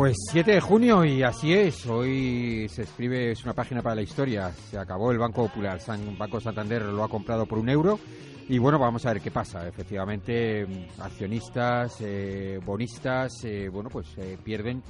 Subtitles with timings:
[0.00, 1.86] Pues 7 de junio y así es.
[1.86, 4.50] Hoy se escribe, es una página para la historia.
[4.50, 5.78] Se acabó el Banco Popular.
[5.78, 8.00] San, Banco Santander lo ha comprado por un euro.
[8.48, 9.68] Y bueno, vamos a ver qué pasa.
[9.68, 10.66] Efectivamente,
[11.00, 14.82] accionistas, eh, bonistas, eh, bueno, pues eh, pierden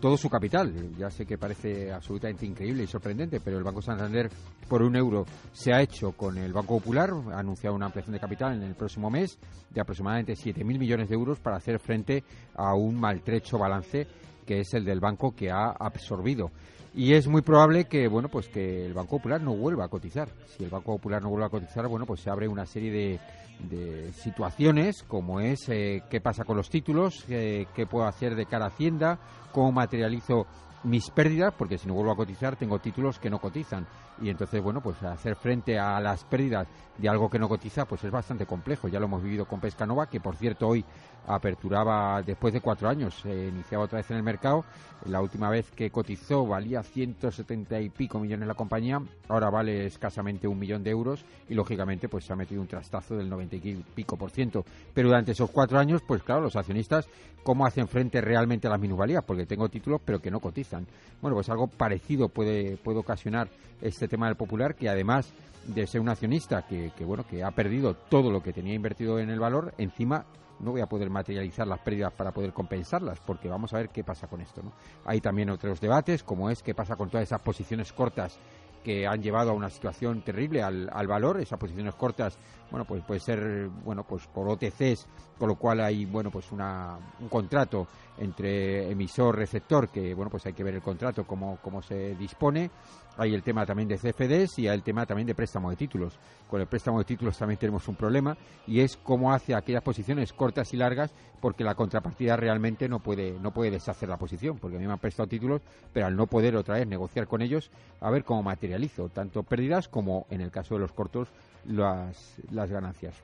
[0.00, 0.72] todo su capital.
[0.96, 4.30] Ya sé que parece absolutamente increíble y sorprendente, pero el Banco Santander
[4.66, 8.20] por un euro se ha hecho con el Banco Popular, ha anunciado una ampliación de
[8.20, 12.74] capital en el próximo mes de aproximadamente 7.000 millones de euros para hacer frente a
[12.74, 14.06] un maltrecho balance
[14.44, 16.50] que es el del banco que ha absorbido.
[16.96, 20.28] Y es muy probable que, bueno, pues que el Banco Popular no vuelva a cotizar.
[20.46, 23.20] Si el Banco Popular no vuelve a cotizar, bueno, pues se abre una serie de,
[23.68, 28.46] de situaciones, como es eh, qué pasa con los títulos, eh, qué puedo hacer de
[28.46, 29.18] cara a Hacienda,
[29.52, 30.46] cómo materializo
[30.84, 33.86] mis pérdidas, porque si no vuelvo a cotizar tengo títulos que no cotizan.
[34.20, 36.68] Y entonces, bueno, pues hacer frente a las pérdidas
[36.98, 38.88] de algo que no cotiza, pues es bastante complejo.
[38.88, 40.84] Ya lo hemos vivido con Pescanova, que por cierto hoy
[41.26, 44.64] aperturaba después de cuatro años, se iniciaba otra vez en el mercado.
[45.06, 50.48] La última vez que cotizó valía 170 y pico millones la compañía, ahora vale escasamente
[50.48, 53.84] un millón de euros y lógicamente pues se ha metido un trastazo del 90 y
[53.94, 54.64] pico por ciento.
[54.94, 57.06] Pero durante esos cuatro años, pues claro, los accionistas,
[57.42, 59.24] ¿cómo hacen frente realmente a las minusvalías?
[59.24, 60.86] Porque tengo títulos pero que no cotizan.
[61.20, 63.48] Bueno, pues algo parecido puede, puede ocasionar
[63.82, 65.32] este tema del popular que además
[65.66, 69.18] de ser un accionista que, que, bueno que ha perdido todo lo que tenía invertido
[69.18, 70.26] en el valor encima
[70.64, 74.02] no voy a poder materializar las pérdidas para poder compensarlas, porque vamos a ver qué
[74.02, 74.62] pasa con esto.
[74.62, 74.72] ¿no?
[75.04, 78.38] Hay también otros debates, como es qué pasa con todas esas posiciones cortas
[78.82, 82.38] que han llevado a una situación terrible al, al valor, esas posiciones cortas,
[82.70, 85.06] bueno, pues puede ser, bueno, pues por OTCs,
[85.38, 87.86] con lo cual hay, bueno, pues una, un contrato
[88.18, 92.70] entre emisor-receptor, que, bueno, pues hay que ver el contrato, cómo, cómo se dispone,
[93.16, 96.18] hay el tema también de CFDs y hay el tema también de préstamo de títulos.
[96.48, 98.36] Con el préstamo de títulos también tenemos un problema
[98.66, 103.38] y es cómo hace aquellas posiciones cortas y largas porque la contrapartida realmente no puede
[103.38, 105.60] no puede deshacer la posición porque a mí me han prestado títulos
[105.92, 107.70] pero al no poder otra vez negociar con ellos
[108.00, 111.28] a ver cómo materializo tanto pérdidas como en el caso de los cortos
[111.66, 113.14] las, las ganancias.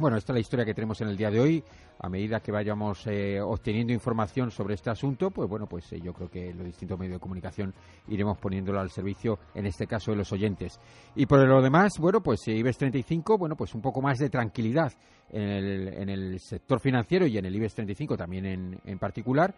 [0.00, 1.62] Bueno, esta es la historia que tenemos en el día de hoy.
[1.98, 6.14] A medida que vayamos eh, obteniendo información sobre este asunto, pues bueno, pues eh, yo
[6.14, 7.74] creo que los distintos medios de comunicación
[8.08, 10.80] iremos poniéndolo al servicio, en este caso, de los oyentes.
[11.16, 14.30] Y por lo demás, bueno, pues eh, IBEX 35, bueno, pues un poco más de
[14.30, 14.90] tranquilidad
[15.28, 19.54] en el, en el sector financiero y en el IBEX 35 también en, en particular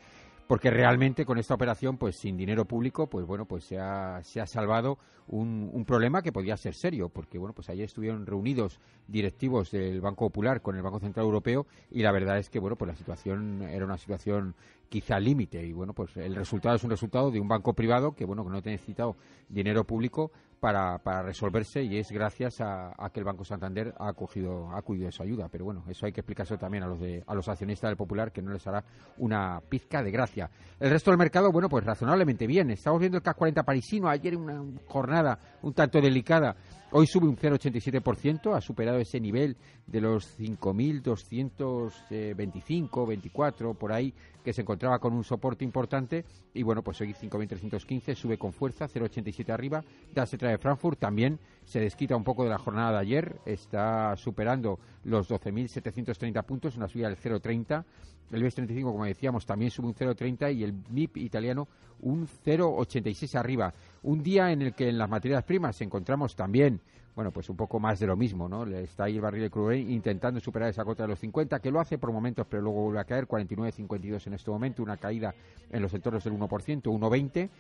[0.47, 4.41] porque realmente con esta operación, pues sin dinero público, pues bueno, pues se ha, se
[4.41, 4.99] ha salvado
[5.29, 10.01] un, un, problema que podía ser serio, porque bueno, pues ayer estuvieron reunidos directivos del
[10.01, 12.97] Banco Popular con el Banco Central Europeo y la verdad es que bueno, pues la
[12.97, 14.55] situación era una situación
[14.89, 18.25] quizá límite y bueno, pues el resultado es un resultado de un banco privado que
[18.27, 19.17] bueno, que no ha necesitado
[19.49, 20.33] dinero público
[20.63, 24.79] para, para resolverse y es gracias a, a, que el Banco Santander ha acogido ha
[24.79, 25.49] acudido a su ayuda.
[25.51, 28.31] Pero bueno, eso hay que explicárselo también a los de, a los accionistas del Popular
[28.31, 28.85] que no les hará
[29.19, 30.49] una pizca de gracia.
[30.79, 32.71] El resto del mercado, bueno, pues razonablemente bien.
[32.71, 36.55] Estamos viendo el CAC 40 parisino ayer una jornada un tanto delicada.
[36.95, 44.13] Hoy sube un 0,87%, ha superado ese nivel de los 5.225, 24, por ahí,
[44.45, 46.27] que se encontraba con un soporte importante.
[46.53, 49.83] Y bueno, pues hoy 5.315 sube con fuerza, 0,87 arriba.
[50.15, 54.79] DAS de Frankfurt también se desquita un poco de la jornada de ayer, está superando
[55.05, 57.87] los 12.730 puntos, una subida del 0,30.
[58.31, 61.69] El IBEX 35, como decíamos, también sube un 0,30 y el MIP italiano
[62.01, 63.73] un 0,86 arriba.
[64.03, 66.81] Un día en el que en las materias primas encontramos también,
[67.15, 68.65] bueno, pues un poco más de lo mismo, ¿no?
[68.67, 71.81] Está ahí el barril de crudo intentando superar esa cota de los 50, que lo
[71.81, 75.35] hace por momentos, pero luego vuelve a caer, 49,52 en este momento, una caída
[75.71, 76.49] en los entornos del 1%,
[76.83, 77.51] 1,20.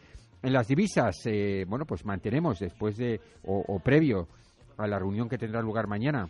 [0.42, 4.26] En las divisas, eh, bueno, pues mantenemos después de, o previo
[4.76, 6.28] a la reunión que tendrá lugar mañana,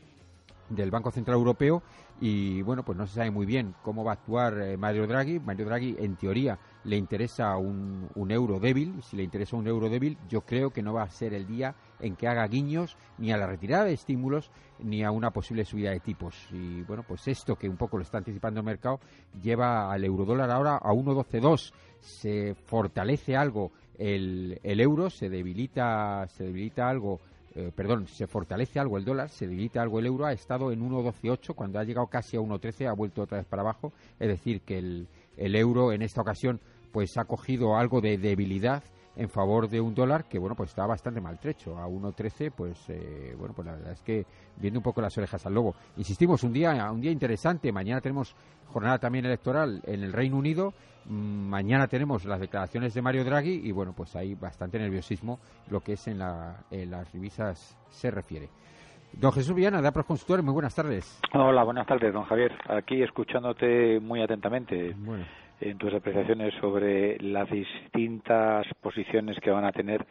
[0.68, 1.82] del Banco Central Europeo
[2.24, 5.40] y bueno, pues no se sabe muy bien cómo va a actuar eh, Mario Draghi.
[5.40, 9.02] Mario Draghi, en teoría, le interesa un, un, euro débil.
[9.02, 11.74] Si le interesa un euro débil, yo creo que no va a ser el día
[11.98, 15.90] en que haga guiños ni a la retirada de estímulos ni a una posible subida
[15.90, 16.46] de tipos.
[16.52, 19.00] Y bueno, pues esto que un poco lo está anticipando el mercado
[19.42, 21.72] lleva al eurodólar ahora a 1.12.2.
[21.98, 27.20] Se fortalece algo el, el euro, se debilita, se debilita algo
[27.54, 30.80] eh, perdón, se fortalece algo el dólar, se debilita algo el euro, ha estado en
[30.80, 34.62] 1.12.8, cuando ha llegado casi a 1.13 ha vuelto otra vez para abajo, es decir,
[34.62, 36.60] que el, el euro en esta ocasión
[36.92, 38.82] pues ha cogido algo de debilidad
[39.16, 41.76] en favor de un dólar que bueno pues está bastante maltrecho.
[41.78, 44.24] A 1.13 pues eh, bueno pues la verdad es que
[44.56, 45.74] viendo un poco las orejas al lobo.
[45.96, 47.72] Insistimos un día un día interesante.
[47.72, 48.34] Mañana tenemos
[48.66, 50.72] jornada también electoral en el Reino Unido.
[51.04, 55.38] Mm, mañana tenemos las declaraciones de Mario Draghi y bueno pues hay bastante nerviosismo
[55.68, 58.48] lo que es en, la, en las divisas se refiere.
[59.12, 61.20] Don Jesús Villana, de Apros Consultores, muy buenas tardes.
[61.34, 62.50] Hola, buenas tardes, don Javier.
[62.66, 64.94] Aquí escuchándote muy atentamente.
[64.96, 65.26] Bueno
[65.62, 70.04] en tus apreciaciones sobre las distintas posiciones que van a tener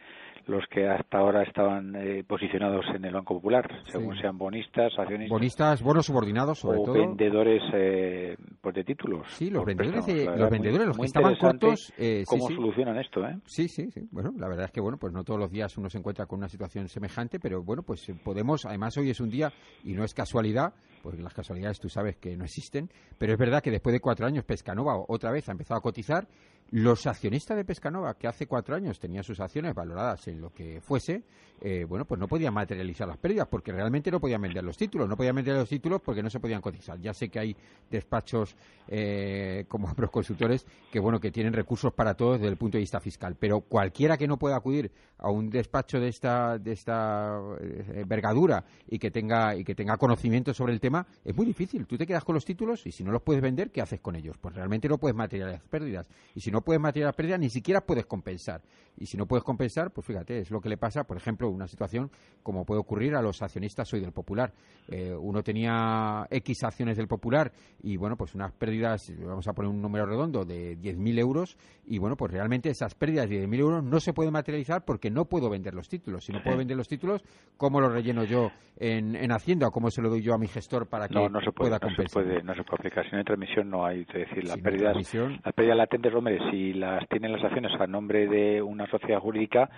[0.46, 5.30] los que hasta ahora estaban eh, posicionados en el Banco Popular, según sean bonistas, accionistas.
[5.30, 9.26] Bonistas, bonos subordinados, sobre o vendedores eh, pues de títulos.
[9.28, 11.92] Sí, los vendedores, los vendedores, los que estaban cortos.
[11.98, 13.24] Eh, ¿Cómo solucionan esto?
[13.26, 13.36] Eh?
[13.46, 14.08] Sí, sí, sí.
[14.10, 16.38] Bueno, la verdad es que bueno, pues no todos los días uno se encuentra con
[16.38, 18.66] una situación semejante, pero bueno, pues podemos.
[18.66, 19.52] Además, hoy es un día
[19.84, 20.72] y no es casualidad,
[21.02, 24.26] porque las casualidades tú sabes que no existen, pero es verdad que después de cuatro
[24.26, 26.26] años Pescanova otra vez ha empezado a cotizar
[26.72, 30.80] los accionistas de Pescanova, que hace cuatro años tenían sus acciones valoradas en lo que
[30.80, 31.22] fuese,
[31.64, 35.08] eh, bueno, pues no podían materializar las pérdidas porque realmente no podían vender los títulos.
[35.08, 36.98] No podían vender los títulos porque no se podían cotizar.
[36.98, 37.56] Ya sé que hay
[37.88, 38.56] despachos
[38.88, 42.80] eh, como los consultores que, bueno, que tienen recursos para todo desde el punto de
[42.80, 43.36] vista fiscal.
[43.38, 48.64] Pero cualquiera que no pueda acudir a un despacho de esta, de esta eh, envergadura
[48.88, 51.86] y que tenga y que tenga conocimiento sobre el tema, es muy difícil.
[51.86, 54.16] Tú te quedas con los títulos y si no los puedes vender, ¿qué haces con
[54.16, 54.36] ellos?
[54.36, 56.08] Pues realmente no puedes materializar pérdidas.
[56.34, 58.62] Y si no puedes materializar pérdidas, ni siquiera puedes compensar.
[58.96, 61.66] Y si no puedes compensar, pues fíjate, es lo que le pasa, por ejemplo, una
[61.66, 62.10] situación
[62.42, 64.52] como puede ocurrir a los accionistas hoy del Popular.
[64.88, 69.70] Eh, uno tenía X acciones del Popular y, bueno, pues unas pérdidas, vamos a poner
[69.70, 71.56] un número redondo, de 10.000 euros
[71.86, 75.24] y, bueno, pues realmente esas pérdidas de 10.000 euros no se pueden materializar porque no
[75.24, 76.24] puedo vender los títulos.
[76.24, 77.22] Si no puedo vender los títulos,
[77.56, 80.48] ¿cómo los relleno yo en, en Hacienda o cómo se lo doy yo a mi
[80.48, 82.22] gestor para que no, se pueda compensar?
[82.24, 83.04] No se puede, no se puede aplicar.
[83.04, 84.96] Si no hay transmisión no hay, es decir, las pérdidas,
[85.44, 89.70] las pérdidas latentes, hombre, si las tienen las acciones a nombre de una sociedad jurídica,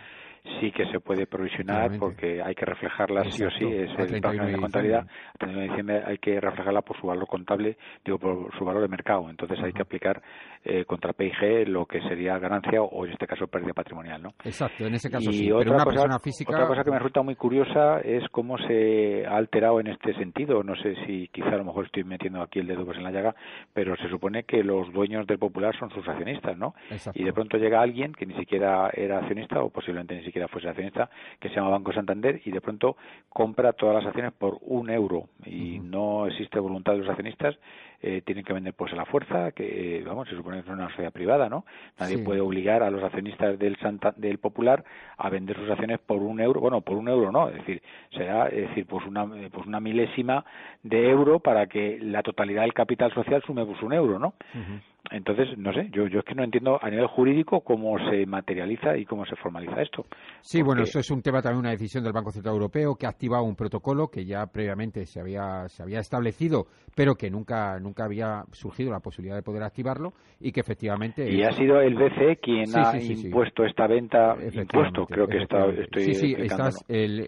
[0.61, 4.57] sí que se puede provisionar porque hay que reflejarla sí o sí, es el de
[4.59, 5.07] contabilidad,
[6.07, 9.73] hay que reflejarla por su valor contable, digo por su valor de mercado, entonces hay
[9.73, 10.23] que aplicar
[10.65, 14.35] eh, contra PIG lo que sería ganancia o en este caso pérdida patrimonial, ¿no?
[14.45, 16.99] Exacto, en ese caso y sí, otra una cosa, persona física otra cosa que me
[16.99, 21.49] resulta muy curiosa es cómo se ha alterado en este sentido, no sé si quizá
[21.49, 23.35] a lo mejor estoy metiendo aquí el dedo pues en la llaga,
[23.73, 26.75] pero se supone que los dueños del Popular son sus accionistas, ¿no?
[27.15, 30.49] Y de pronto llega alguien que ni siquiera era accionista o posiblemente ni siquiera siquiera
[30.49, 31.09] fuese accionista,
[31.39, 32.97] que se llama Banco Santander, y de pronto
[33.29, 35.29] compra todas las acciones por un euro.
[35.47, 37.57] Y no existe voluntad de los accionistas,
[38.07, 40.91] eh, tienen que vender pues a la fuerza, que vamos, se supone que es una
[40.91, 41.65] sociedad privada, ¿no?
[41.99, 44.85] Nadie puede obligar a los accionistas del Santa, del Popular
[45.17, 47.83] a vender sus acciones por un euro, bueno, por un euro no, es decir,
[48.15, 50.45] será, es decir, pues una, pues una milésima
[50.83, 54.35] de euro para que la totalidad del capital social sume pues un euro, ¿no?
[55.11, 58.97] Entonces, no sé, yo, yo es que no entiendo a nivel jurídico cómo se materializa
[58.97, 60.07] y cómo se formaliza esto.
[60.41, 63.11] Sí, bueno, eso es un tema también, una decisión del Banco Central Europeo que ha
[63.11, 66.67] activado un protocolo que ya previamente se había, se había establecido,
[66.97, 71.31] pero que nunca, nunca había surgido la posibilidad de poder activarlo y que efectivamente.
[71.31, 74.37] Y ha sido el BCE quien ha impuesto esta venta.
[74.53, 76.05] Impuesto, creo que está, estoy.
[76.05, 77.21] Sí, sí, estás, el,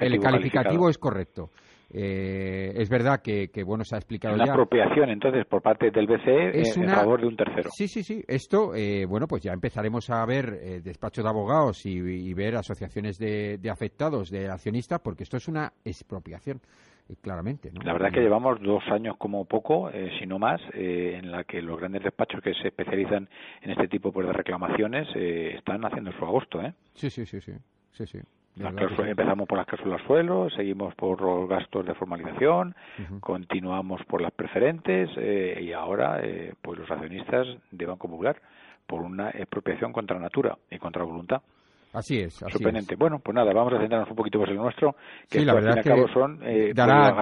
[0.00, 1.50] el calificativo es correcto.
[1.94, 6.60] Eh, es verdad que, bueno, se ha explicado una apropiación, entonces, por parte del BCE
[6.60, 7.68] es en favor de un tercero.
[7.70, 8.24] Sí, sí, sí.
[8.26, 13.18] Esto, eh, bueno, pues ya empezaremos a ver eh, despachos de abogados y, ver asociaciones
[13.18, 16.60] de, afectados, de accionistas, porque esto es una expropiación
[17.20, 17.70] claramente.
[17.72, 17.82] ¿no?
[17.82, 21.62] La verdad es que llevamos dos años como poco, si no más, en la que
[21.62, 23.28] los grandes despachos que se especializan
[23.60, 26.60] en este tipo pues, de reclamaciones están haciendo su agosto.
[26.62, 26.72] ¿eh?
[26.94, 27.52] Sí, sí, sí, sí.
[27.92, 28.20] sí, sí
[28.54, 32.74] empezamos por las cláusulas suelo, seguimos por los gastos de formalización,
[33.20, 38.40] continuamos por las preferentes eh, y ahora eh, pues los accionistas de Banco Popular
[38.86, 41.40] por una expropiación contra natura y contra voluntad.
[41.92, 42.42] Así es.
[42.42, 42.96] Así Sorprendente.
[42.96, 44.96] Bueno, pues nada, vamos a centrarnos un poquito más en el nuestro,
[45.28, 47.14] que sí, la verdad al fin y al cabo son eh, dará,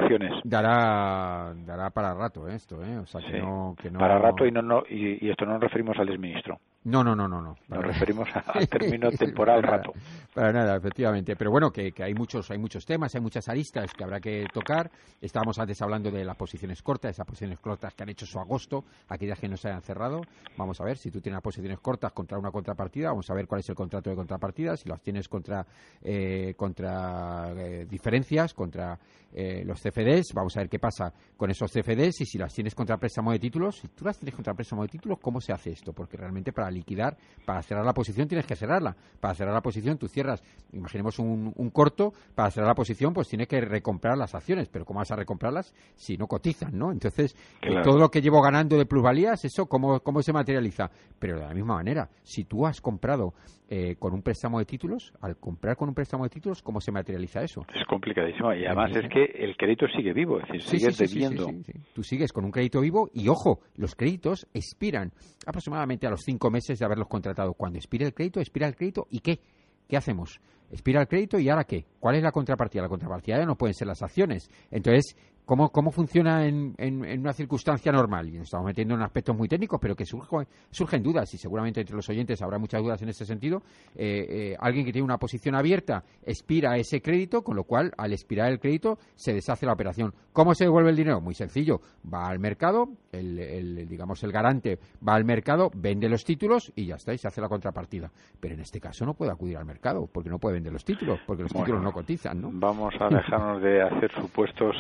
[0.45, 2.99] dará, dará para rato esto, ¿eh?
[2.99, 3.99] O sea, que, no, que no...
[3.99, 6.59] Para rato y, no, no, y, y esto no nos referimos al desministro.
[6.85, 7.43] No, no, no, no.
[7.43, 7.57] no.
[7.69, 9.93] Nos referimos al término temporal rato.
[10.35, 11.37] Para nada, efectivamente.
[11.37, 14.47] Pero bueno, que, que, hay muchos hay muchos temas, hay muchas aristas que habrá que
[14.53, 14.91] tocar.
[15.21, 18.85] Estábamos antes hablando de las posiciones cortas, esas posiciones cortas que han hecho su agosto,
[19.09, 20.23] aquellas que no se hayan cerrado.
[20.57, 23.61] Vamos a ver si tú tienes posiciones cortas contra una contrapartida, vamos a ver cuál
[23.61, 25.67] es el contrato de contrapartida, si las tienes contra,
[26.01, 28.99] eh, contra eh, diferencias, contra
[29.33, 32.75] eh, los CFDs, vamos a ver qué pasa con esos CFDs y si las tienes
[32.75, 33.77] contra préstamo de títulos.
[33.77, 35.93] Si tú las tienes contra préstamo de títulos, ¿cómo se hace esto?
[35.93, 38.97] Porque realmente para para liquidar, para cerrar la posición tienes que cerrarla.
[39.19, 43.49] Para cerrar la posición tú cierras, imaginemos un, corto, para cerrar la posición pues tienes
[43.49, 46.93] que recomprar las acciones, pero ¿cómo vas a recomprarlas si no cotizan, no?
[46.93, 50.91] Entonces, eh, todo lo que llevo ganando de plusvalías, eso, ¿cómo, ¿cómo se materializa?
[51.19, 53.35] Pero de la misma manera, si tú has comprado
[53.73, 56.91] eh, con un préstamo de títulos, al comprar con un préstamo de títulos, ¿cómo se
[56.91, 57.65] materializa eso?
[57.73, 61.47] Es complicadísimo y además es que el crédito sigue vivo, es decir, sigue debiendo.
[61.95, 65.13] Tú sigues con un crédito vivo y, ojo, los créditos expiran
[65.47, 67.55] aproximadamente a los cinco meses de haberlos contratado.
[67.55, 69.39] Cuando expira el crédito, expira el crédito y ¿qué?
[69.89, 70.41] ¿Qué hacemos?
[70.73, 71.87] Expira el crédito y ahora qué?
[72.01, 72.83] ¿Cuál es la contrapartida?
[72.83, 74.51] La contrapartida ya no pueden ser las acciones.
[74.73, 75.17] Entonces,
[75.51, 78.29] ¿Cómo, cómo funciona en, en, una circunstancia normal?
[78.29, 81.97] Y nos estamos metiendo en aspectos muy técnicos, pero que surgen dudas, y seguramente entre
[81.97, 83.61] los oyentes habrá muchas dudas en ese sentido.
[83.97, 88.13] Eh, eh, alguien que tiene una posición abierta expira ese crédito, con lo cual, al
[88.13, 90.15] expirar el crédito, se deshace la operación.
[90.33, 91.21] ¿Cómo se devuelve el dinero?
[91.21, 91.81] Muy sencillo.
[92.07, 96.95] Va al mercado, el, digamos, el garante va al mercado, vende los títulos y ya
[96.95, 98.13] está, y se hace la contrapartida.
[98.39, 101.19] Pero en este caso no puede acudir al mercado, porque no puede vender los títulos,
[101.27, 102.51] porque los títulos no cotizan, ¿no?
[102.53, 104.77] Vamos a dejarnos de hacer supuestos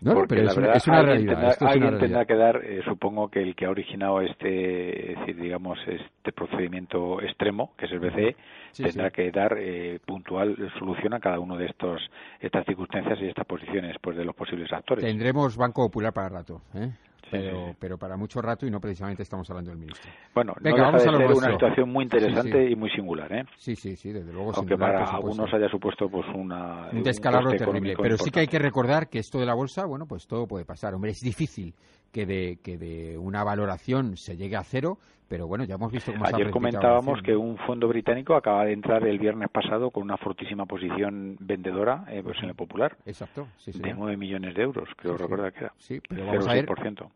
[0.00, 1.56] no, pero es, una realidad.
[1.60, 7.22] alguien tendrá que dar, eh, supongo que el que ha originado este, digamos, este procedimiento
[7.22, 8.36] extremo, que es el BCE,
[8.76, 12.00] tendrá que dar eh, puntual solución a cada uno de estos
[12.40, 15.04] estas circunstancias y estas posiciones pues de los posibles actores.
[15.04, 16.60] Tendremos Banco Popular para rato.
[16.74, 16.90] ¿eh?
[17.30, 20.10] Pero, pero para mucho rato y no precisamente estamos hablando del ministro.
[20.34, 23.44] Bueno, Venga, no vamos a ser una situación muy interesante y muy singular, ¿eh?
[23.56, 24.52] Sí, sí, sí, desde luego.
[24.54, 28.58] Aunque para algunos haya supuesto pues una un descalabro terrible, pero sí que hay que
[28.58, 30.94] recordar que esto de la bolsa, bueno, pues todo puede pasar.
[30.94, 31.74] Hombre, es difícil
[32.12, 36.12] que de que de una valoración se llegue a cero, pero bueno, ya hemos visto
[36.12, 40.16] cómo Ayer comentábamos que un fondo británico acaba de entrar el viernes pasado con una
[40.16, 42.96] fortísima posición vendedora eh, pues en el popular.
[43.06, 43.80] Exacto, sí, sí.
[43.80, 45.74] De 9 millones de euros, creo sí, recordar que era.
[45.78, 46.66] Sí, pero vamos a ver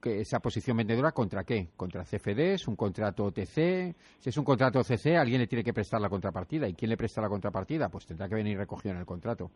[0.01, 1.69] que esa posición vendedora contra qué?
[1.77, 3.95] Contra CFDs, un contrato OTC.
[4.19, 6.69] Si es un contrato OTC, alguien le tiene que prestar la contrapartida.
[6.69, 7.89] ¿Y quién le presta la contrapartida?
[7.89, 9.51] Pues tendrá que venir recogido en el contrato.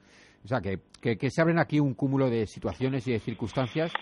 [0.45, 3.93] O sea, que, que, que se abren aquí un cúmulo de situaciones y de circunstancias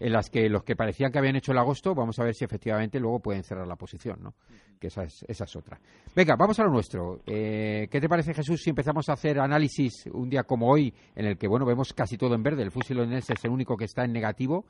[0.00, 2.44] en las que los que parecían que habían hecho el agosto, vamos a ver si
[2.44, 4.34] efectivamente luego pueden cerrar la posición, ¿no?
[4.80, 5.78] Que esa es, esa es otra.
[6.16, 7.20] Venga, vamos a lo nuestro.
[7.26, 11.26] Eh, ¿Qué te parece, Jesús, si empezamos a hacer análisis un día como hoy, en
[11.26, 12.62] el que, bueno, vemos casi todo en verde?
[12.62, 14.64] El fusil londinense es el único que está en negativo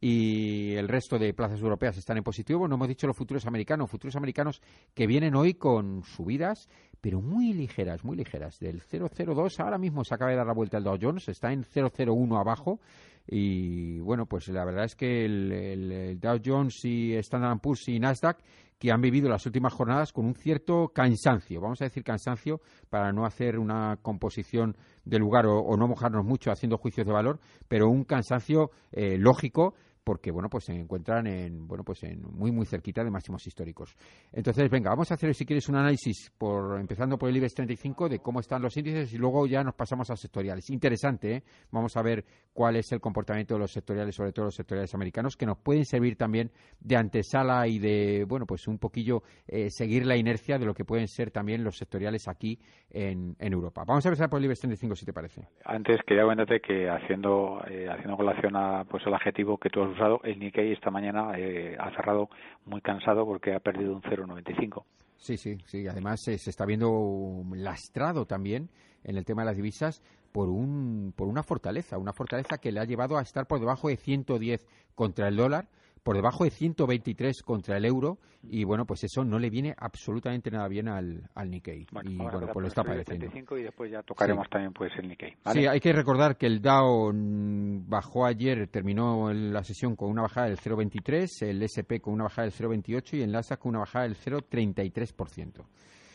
[0.00, 2.68] y el resto de plazas europeas están en positivo.
[2.68, 4.60] No hemos dicho los futuros americanos, futuros americanos
[4.92, 6.68] que vienen hoy con subidas,
[7.00, 8.58] pero muy ligeras, muy ligeras.
[8.58, 11.64] Del 002 ahora mismo se acaba de dar la vuelta el Dow Jones, está en
[11.64, 12.80] 001 abajo
[13.26, 18.38] y bueno, pues la verdad es que el, Dow Jones y Standard Poor's y Nasdaq
[18.78, 23.12] que han vivido las últimas jornadas con un cierto cansancio, vamos a decir cansancio para
[23.12, 27.88] no hacer una composición de lugar o, no mojarnos mucho haciendo juicios de valor, pero
[27.88, 32.66] un cansancio eh, lógico porque bueno pues se encuentran en bueno pues en muy muy
[32.66, 33.96] cerquita de máximos históricos.
[34.32, 38.08] Entonces venga vamos a hacer si quieres un análisis por empezando por el IBEX 35
[38.08, 40.68] de cómo están los índices y luego ya nos pasamos a sectoriales.
[40.70, 41.42] Interesante ¿eh?
[41.70, 45.36] vamos a ver cuál es el comportamiento de los sectoriales sobre todo los sectoriales americanos
[45.36, 50.04] que nos pueden servir también de antesala y de bueno pues un poquillo eh, seguir
[50.04, 52.58] la inercia de lo que pueden ser también los sectoriales aquí
[52.90, 53.84] en, Europa.
[53.86, 55.42] Vamos a empezar por el IBEX 35 si te parece.
[55.64, 59.93] Antes quería comentarte que haciendo eh, haciendo colación a pues el adjetivo que tú has
[59.94, 62.28] usado, el Nikkei esta mañana eh, ha cerrado
[62.66, 64.84] muy cansado porque ha perdido un 0,95.
[65.16, 65.86] Sí, sí, sí.
[65.88, 68.68] Además eh, se está viendo lastrado también
[69.04, 72.80] en el tema de las divisas por, un, por una fortaleza, una fortaleza que le
[72.80, 75.68] ha llevado a estar por debajo de 110 contra el dólar
[76.04, 80.50] por debajo de 123 contra el euro y bueno, pues eso no le viene absolutamente
[80.50, 81.86] nada bien al, al Nikkei.
[82.04, 83.26] y bueno, pues lo está padeciendo.
[83.56, 85.34] Y después ya tocaremos también pues el Nikkei.
[85.52, 90.48] Sí, hay que recordar que el Dow bajó ayer, terminó la sesión con una bajada
[90.48, 94.04] del 0,23, el SP con una bajada del 0,28 y el Nasdaq con una bajada
[94.04, 95.64] del 0,33%.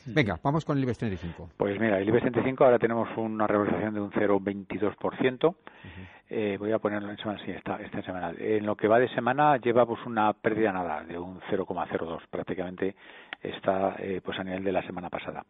[0.06, 1.50] Venga, vamos con el IBEX 35.
[1.58, 5.56] Pues mira, el IBEX 35 ahora tenemos una revalorización de un 0,22%.
[6.32, 8.32] Eh, voy a ponerlo en semana, sí, esta, esta semana.
[8.38, 12.96] En lo que va de semana lleva pues una pérdida nada de un 0,02, prácticamente
[13.42, 15.44] está eh, pues a nivel de la semana pasada.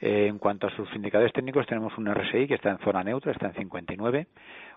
[0.00, 3.32] Eh, en cuanto a sus indicadores técnicos tenemos un RSI que está en zona neutra,
[3.32, 4.28] está en 59,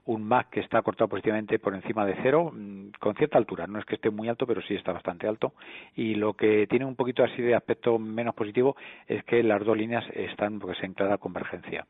[0.05, 3.77] un MAC que está cortado positivamente por encima de cero, mm, con cierta altura, no
[3.77, 5.53] es que esté muy alto, pero sí está bastante alto,
[5.95, 8.75] y lo que tiene un poquito así de aspecto menos positivo
[9.07, 11.85] es que las dos líneas están pues en clara convergencia.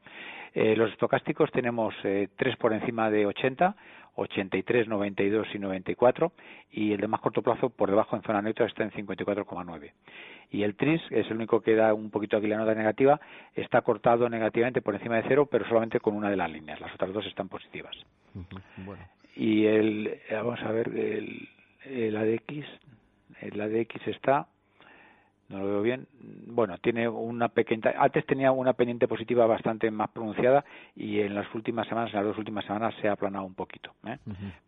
[0.54, 3.76] Eh, los estocásticos tenemos eh, tres por encima de 80,
[4.16, 6.32] 83, 92 y 94
[6.72, 9.92] y el de más corto plazo por debajo en zona neutra está en 54,9.
[10.52, 13.20] Y el TRIS es el único que da un poquito aquí la nota negativa,
[13.56, 16.80] está cortado negativamente por encima de cero, pero solamente con una de las líneas.
[16.80, 17.96] Las otras dos están positivas.
[19.36, 21.50] Y el, eh, vamos a ver, el,
[21.86, 22.68] el ADX,
[23.42, 24.48] el ADX está
[25.54, 26.08] no lo veo bien.
[26.48, 31.54] Bueno, tiene una pequeña, antes tenía una pendiente positiva bastante más pronunciada y en las
[31.54, 34.18] últimas semanas, en las dos últimas semanas se ha aplanado un poquito, ¿eh?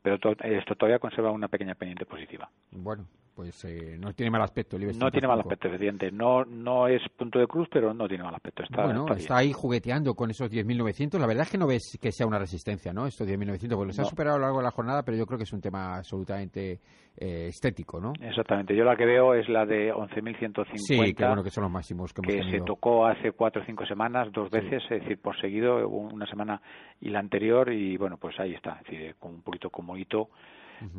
[0.01, 2.49] pero esto todavía conserva una pequeña pendiente positiva.
[2.71, 6.09] Bueno, pues eh, no tiene mal aspecto el No tiene mal aspecto, evidente.
[6.09, 8.63] No, no es punto de cruz, pero no tiene mal aspecto.
[8.63, 11.19] Está, bueno, está, ahí jugueteando con esos 10.900.
[11.19, 13.05] La verdad es que no ves que sea una resistencia, ¿no?
[13.05, 15.37] Estos 10.900, porque los ha superado a lo largo de la jornada, pero yo creo
[15.37, 16.79] que es un tema absolutamente
[17.17, 18.13] eh, estético, ¿no?
[18.21, 18.73] Exactamente.
[18.73, 20.65] Yo la que veo es la de 11.150.
[20.75, 23.65] Sí, que bueno, que son los máximos que, hemos que se tocó hace cuatro o
[23.65, 26.61] cinco semanas, dos veces, es decir, por seguido, una semana
[27.01, 30.29] y la anterior, y bueno, pues ahí está, es decir, con un poquito como hito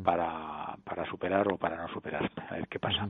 [0.03, 2.29] para, para superar o para no superar.
[2.49, 3.09] A ver qué pasa.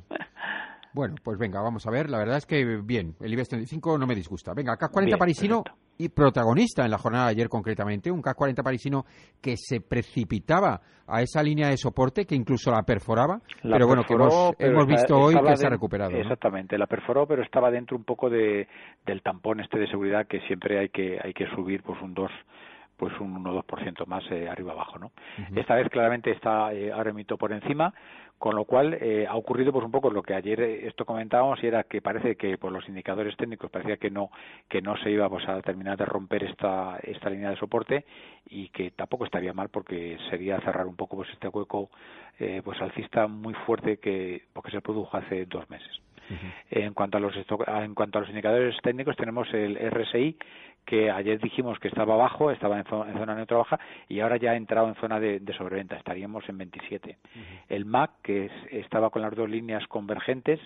[0.93, 2.09] Bueno, pues venga, vamos a ver.
[2.09, 4.53] La verdad es que bien, el IBEX 35 no me disgusta.
[4.55, 5.63] Venga, CAC 40 parisino
[5.95, 9.05] y protagonista en la jornada de ayer concretamente, un CAC 40 parisino
[9.39, 14.13] que se precipitaba a esa línea de soporte que incluso la perforaba, pero bueno, que
[14.13, 16.11] hemos, visto hoy que se ha recuperado.
[16.17, 18.67] Exactamente, la perforó, pero estaba dentro un poco de,
[19.05, 22.31] del tampón este de seguridad que siempre hay que hay que subir pues un 2
[22.97, 25.11] pues un 1 o 2% más eh, arriba abajo, ¿no?
[25.55, 27.93] Esta vez claramente está eh, ahora mito por encima,
[28.37, 31.61] con lo cual eh, ha ocurrido pues un poco lo que ayer eh, esto comentábamos
[31.63, 34.29] y era que parece que por los indicadores técnicos parecía que no
[34.69, 38.05] que no se iba pues, a terminar de romper esta esta línea de soporte
[38.49, 41.89] y que tampoco estaría mal porque sería cerrar un poco pues este hueco
[42.39, 46.01] eh, pues alcista muy fuerte que porque se produjo hace dos meses.
[46.69, 50.37] En cuanto a los en cuanto a los indicadores técnicos tenemos el RSI
[50.87, 54.55] que ayer dijimos que estaba bajo, estaba en, zona neutra baja y ahora ya ha
[54.55, 57.17] entrado en zona de, sobreventa, estaríamos en 27.
[57.67, 60.61] El MAC, que estaba con las dos líneas convergentes,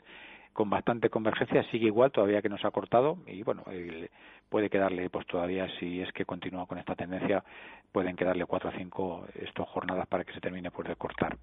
[0.54, 3.64] con bastante convergencia, sigue igual, todavía que nos ha cortado y bueno,
[4.48, 7.44] puede quedarle pues todavía si es que continúa con esta tendencia,
[7.92, 11.36] pueden quedarle cuatro o cinco estos jornadas para que se termine por de cortar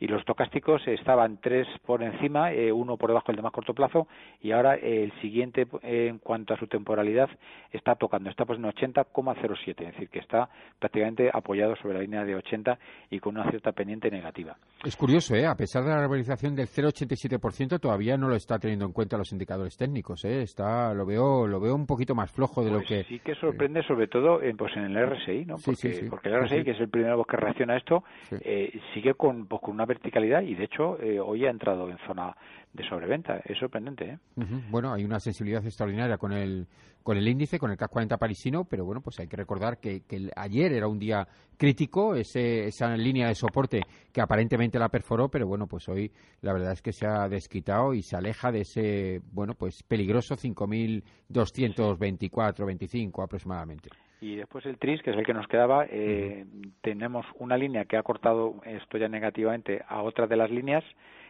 [0.00, 3.74] y los tocásticos estaban tres por encima, eh, uno por debajo del de más corto
[3.74, 4.06] plazo
[4.40, 7.28] y ahora el siguiente en cuanto a su temporalidad
[7.72, 12.24] está tocando, está pues en 80,07, es decir, que está prácticamente apoyado sobre la línea
[12.24, 12.78] de 80
[13.10, 14.56] y con una cierta pendiente negativa.
[14.84, 15.46] Es curioso, ¿eh?
[15.46, 19.32] a pesar de la revalorización del 0,87%, todavía no lo está teniendo en cuenta los
[19.32, 20.42] indicadores técnicos, ¿eh?
[20.42, 23.34] está lo veo lo veo un poquito más flojo de lo pues que sí que
[23.34, 25.56] sorprende sobre todo en, pues en el RSI, ¿no?
[25.64, 28.04] Porque, porque el RSI, que es el primero que reacciona a esto,
[28.42, 31.98] eh, sigue con, pues, con una verticalidad y de hecho eh, hoy ha entrado en
[32.06, 32.36] zona
[32.72, 33.40] de sobreventa.
[33.44, 34.04] Es sorprendente.
[34.04, 34.18] ¿eh?
[34.70, 36.68] Bueno, hay una sensibilidad extraordinaria con el
[37.02, 40.02] con el índice, con el CAC 40 parisino, pero bueno, pues hay que recordar que,
[40.36, 43.80] ayer era un día crítico, ese, esa línea de soporte
[44.12, 47.94] que aparentemente la perforó, pero bueno, pues hoy la verdad es que se ha desquitado
[47.94, 53.88] y se aleja de ese, bueno, pues peligroso 5.224, 25 aproximadamente.
[54.20, 56.44] Y después el TRIS, que es el que nos quedaba, eh,
[56.80, 60.84] tenemos una línea que ha cortado esto ya negativamente a otra de las líneas.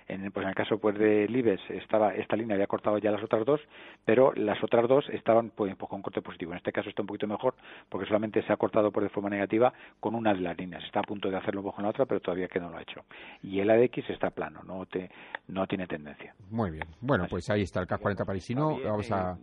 [0.06, 3.22] En, pues en el caso pues de Libes estaba esta línea había cortado ya las
[3.22, 3.60] otras dos,
[4.06, 6.52] pero las otras dos estaban pues, pues, con corte positivo.
[6.52, 7.54] En este caso está un poquito mejor
[7.90, 9.70] porque solamente se ha cortado por de forma negativa
[10.00, 10.82] con una de las líneas.
[10.84, 13.04] Está a punto de hacerlo con la otra, pero todavía que no lo ha hecho.
[13.42, 15.10] Y el ADX está plano, no te,
[15.48, 16.34] no tiene tendencia.
[16.50, 16.86] Muy bien.
[17.02, 18.78] Bueno, pues ahí está el CAC 40 parisino.
[18.82, 19.36] Vamos a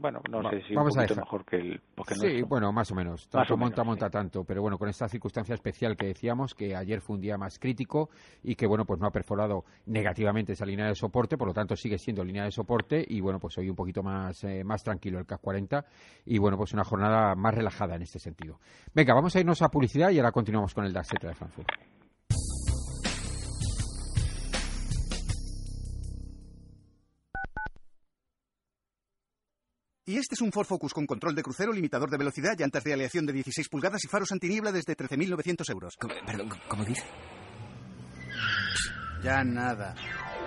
[0.00, 1.80] bueno, no sé si vamos un poquito mejor que el
[2.14, 3.28] Sí, bueno, más o menos.
[3.28, 4.44] Tanto monta, monta tanto.
[4.44, 8.08] Pero bueno, con esta circunstancia especial que decíamos, que ayer fue un día más crítico
[8.42, 11.76] y que, bueno, pues no ha perforado negativamente esa línea de soporte, por lo tanto
[11.76, 15.18] sigue siendo línea de soporte y, bueno, pues hoy un poquito más, eh, más tranquilo
[15.18, 15.84] el CAC 40
[16.24, 18.58] y, bueno, pues una jornada más relajada en este sentido.
[18.94, 21.99] Venga, vamos a irnos a publicidad y ahora continuamos con el DAX de Frankfurt.
[30.10, 32.92] Y este es un Ford Focus con control de crucero, limitador de velocidad, llantas de
[32.92, 35.96] aleación de 16 pulgadas y faros antiniebla desde 13.900 euros.
[36.26, 37.04] Perdón, ¿cómo dice?
[39.22, 39.94] Ya nada.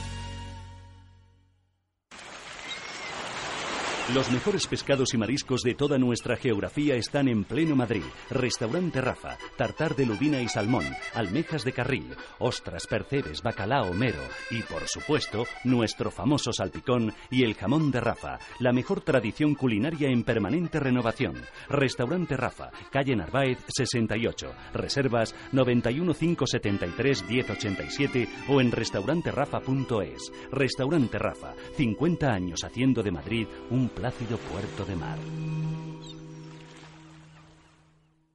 [4.14, 8.04] Los mejores pescados y mariscos de toda nuestra geografía están en pleno Madrid.
[8.30, 14.62] Restaurante Rafa, tartar de lubina y salmón, almejas de carril, ostras, percebes, bacalao, mero y,
[14.62, 20.24] por supuesto, nuestro famoso salpicón y el jamón de Rafa, la mejor tradición culinaria en
[20.24, 21.42] permanente renovación.
[21.68, 24.54] Restaurante Rafa, calle Narváez 68.
[24.76, 30.32] Reservas 91573 1087 o en restauranterafa.es.
[30.52, 35.18] Restaurante Rafa, 50 años haciendo de Madrid un plácido puerto de mar.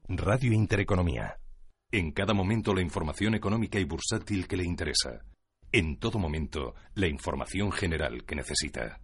[0.08, 1.36] Radio Intereconomía.
[1.92, 5.20] En cada momento la información económica y bursátil que le interesa.
[5.70, 9.00] En todo momento la información general que necesita.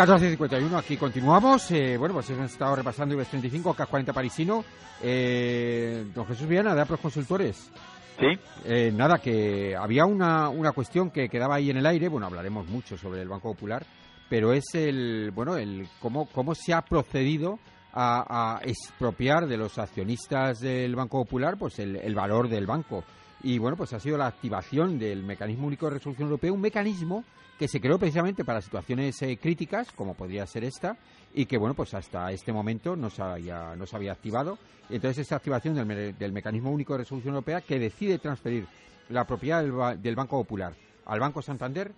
[0.00, 1.70] ...14.51, aquí continuamos.
[1.72, 4.64] Eh, bueno, pues hemos estado repasando IBEX 35, CAC 40 parisino.
[5.02, 7.70] Eh, don Jesús Viana, de Apros Consultores.
[8.18, 8.28] Sí.
[8.64, 12.08] Eh, nada, que había una, una cuestión que quedaba ahí en el aire.
[12.08, 13.84] Bueno, hablaremos mucho sobre el Banco Popular,
[14.30, 17.58] pero es el, bueno, el cómo, cómo se ha procedido
[17.92, 23.04] a, expropiar de los accionistas del Banco Popular pues el, el valor del banco.
[23.42, 27.22] Y bueno, pues ha sido la activación del Mecanismo Único de Resolución Europeo, un mecanismo
[27.60, 30.96] que se creó precisamente para situaciones eh, críticas, como podría ser esta,
[31.34, 34.56] y que, bueno, pues hasta este momento no se había, no se había activado.
[34.88, 38.66] Entonces, esa activación del, del, Mecanismo Único de Resolución Europea que decide transferir
[39.10, 40.72] la propiedad del, Banco Popular
[41.04, 41.92] al Banco Santander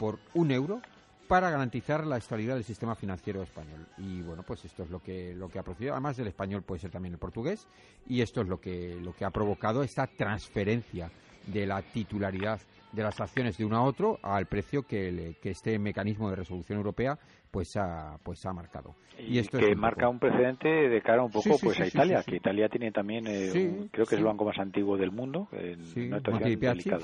[0.00, 0.80] por un euro
[1.28, 3.86] para garantizar la estabilidad del sistema financiero español.
[3.98, 5.92] Y bueno, pues esto es lo que, lo que ha procedido.
[5.92, 7.68] Además del español puede ser también el portugués.
[8.08, 11.08] Y esto es lo que, lo que ha provocado esta transferencia
[11.46, 12.58] de la titularidad
[12.94, 16.78] de las acciones de uno a otro al precio que, que este mecanismo de resolución
[16.78, 17.18] europea
[17.54, 18.96] pues ha, pues ha marcado.
[19.16, 22.68] Y, esto que marca un precedente de cara un poco pues a Italia, que Italia
[22.68, 25.46] tiene también, eh, creo que es el banco más antiguo del mundo.
[25.94, 26.10] sí,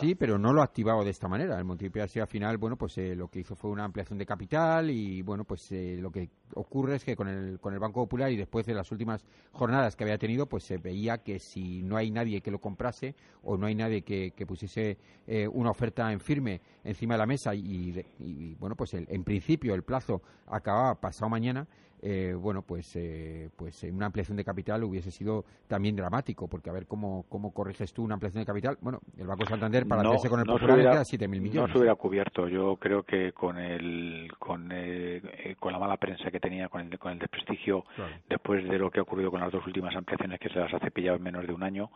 [0.00, 1.56] sí, pero no lo ha activado de esta manera.
[1.56, 4.90] El Montepiazzi al final, bueno, pues eh, lo que hizo fue una ampliación de capital
[4.90, 8.32] y bueno, pues eh, lo que ocurre es que con el, con el Banco Popular
[8.32, 11.96] y después de las últimas jornadas que había tenido, pues se veía que si no
[11.96, 14.98] hay nadie que lo comprase o no hay nadie que, que pusiese
[15.52, 20.22] una oferta en firme encima de la mesa y, bueno, pues en principio el plazo
[20.46, 21.66] acababa pasado mañana,
[22.02, 26.72] eh, bueno, pues, eh, pues una ampliación de capital hubiese sido también dramático, porque a
[26.72, 28.78] ver cómo, cómo corriges tú una ampliación de capital.
[28.80, 31.54] Bueno, el Banco Santander para hacerse con el no Popular hubiera, 7.000 millones.
[31.54, 32.48] No se hubiera cubierto.
[32.48, 36.98] Yo creo que con el con, eh, con la mala prensa que tenía, con el,
[36.98, 37.84] con el desprestigio,
[38.28, 40.78] después de lo que ha ocurrido con las dos últimas ampliaciones que se las ha
[40.78, 41.90] cepillado en menos de un año,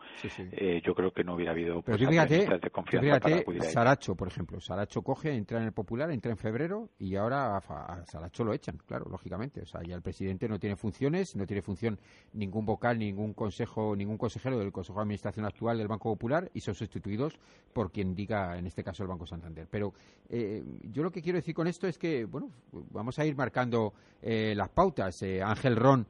[0.51, 4.27] eh, yo creo que no hubiera habido Pero pues, fíjate, de confianza fíjate, Saracho, por
[4.27, 4.59] ejemplo.
[4.59, 8.77] Saracho coge, entra en el Popular, entra en febrero y ahora a, Saracho lo echan,
[8.85, 9.61] claro, lógicamente.
[9.61, 11.99] O sea, ya el presidente no tiene funciones, no tiene función
[12.33, 16.61] ningún vocal, ningún consejo, ningún consejero del Consejo de Administración actual del Banco Popular y
[16.61, 17.39] son sustituidos
[17.73, 19.67] por quien diga, en este caso, el Banco Santander.
[19.69, 19.93] Pero
[20.29, 22.49] eh, yo lo que quiero decir con esto es que, bueno,
[22.91, 25.21] vamos a ir marcando eh, las pautas.
[25.21, 26.07] Eh, Ángel Ron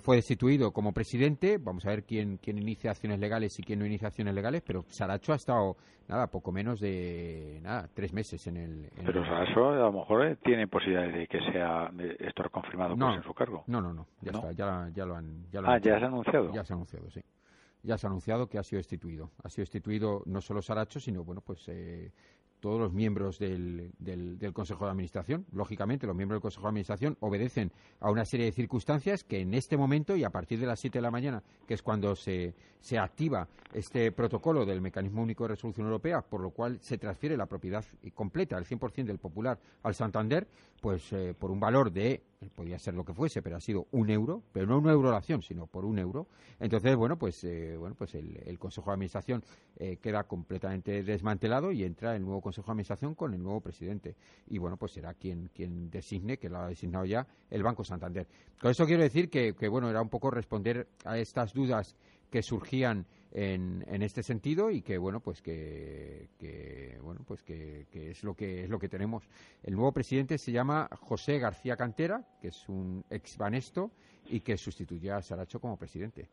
[0.00, 1.58] fue destituido como presidente.
[1.58, 4.62] Vamos a ver quién, quién inicia acciones legales y quién no inicia acciones legales.
[4.66, 5.76] Pero Saracho ha estado,
[6.08, 8.90] nada, poco menos de, nada, tres meses en el.
[9.04, 13.32] pero Saracho a lo mejor tiene posibilidades de que sea esto confirmado no, en su
[13.34, 13.64] cargo.
[13.66, 14.06] No, no, no.
[14.20, 15.44] Ya está, ya, ya, lo han.
[15.50, 16.52] Ya ah, ya se ha anunciado.
[16.52, 17.20] Ya se ha anunciado, sí
[17.82, 19.30] ya se ha anunciado que ha sido destituido.
[19.42, 22.12] Ha sido destituido no solo Saracho, sino bueno, pues eh,
[22.60, 25.46] todos los miembros del, del, Consejo de Administración.
[25.52, 29.54] Lógicamente, los miembros del Consejo de Administración obedecen a una serie de circunstancias que en
[29.54, 32.54] este momento y a partir de las 7 de la mañana, que es cuando se,
[32.80, 37.36] se activa este protocolo del Mecanismo Único de Resolución Europea, por lo cual se transfiere
[37.36, 40.46] la propiedad completa, el 100% del Popular, al Santander,
[40.80, 42.22] pues eh, por un valor de,
[42.54, 45.16] podría ser lo que fuese, pero ha sido un euro, pero no una euro la
[45.16, 46.28] acción, sino por un euro.
[46.60, 49.44] Entonces, bueno, pues, eh, bueno, pues el, Consejo de Administración
[49.76, 54.14] eh, queda completamente desmantelado y entra el nuevo Consejo de Administración con el nuevo presidente.
[54.46, 58.26] Y bueno, pues será quien, quien designe, que lo ha designado ya, el Banco Santander.
[58.60, 61.96] Con eso quiero decir que, que bueno, era un poco responder a estas dudas
[62.30, 66.28] que surgían en, en, este sentido y que bueno pues que,
[67.46, 69.24] pues que, es lo que es lo que tenemos.
[69.62, 73.90] El nuevo presidente se llama José García Cantera que es un ex banesto
[74.26, 76.28] y que sustituye a Saracho como presidente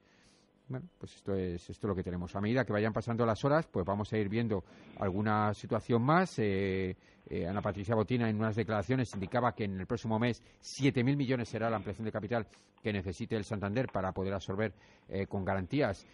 [0.68, 2.36] Bueno, pues esto es, esto lo que tenemos.
[2.36, 4.64] A medida que vayan pasando las horas, pues vamos a ir viendo
[4.98, 6.40] alguna situación más.
[6.40, 6.98] Eh,
[7.28, 11.50] eh, Ana Patricia Botina en unas declaraciones indicaba que en el próximo mes 7.000 millones
[11.50, 12.48] será la ampliación de capital
[12.82, 14.74] que necesite el Santander para poder absorber
[15.08, 16.06] eh, con garantías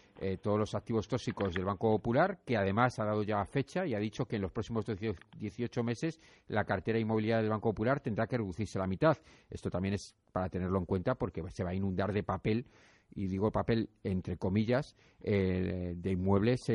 [0.43, 3.99] todos los activos tóxicos del Banco Popular, que además ha dado ya fecha y ha
[3.99, 8.37] dicho que en los próximos 18 meses la cartera inmobiliaria del Banco Popular tendrá que
[8.37, 9.17] reducirse a la mitad.
[9.49, 12.67] Esto también es para tenerlo en cuenta porque se va a inundar de papel
[13.15, 16.71] y digo papel entre comillas eh, de inmuebles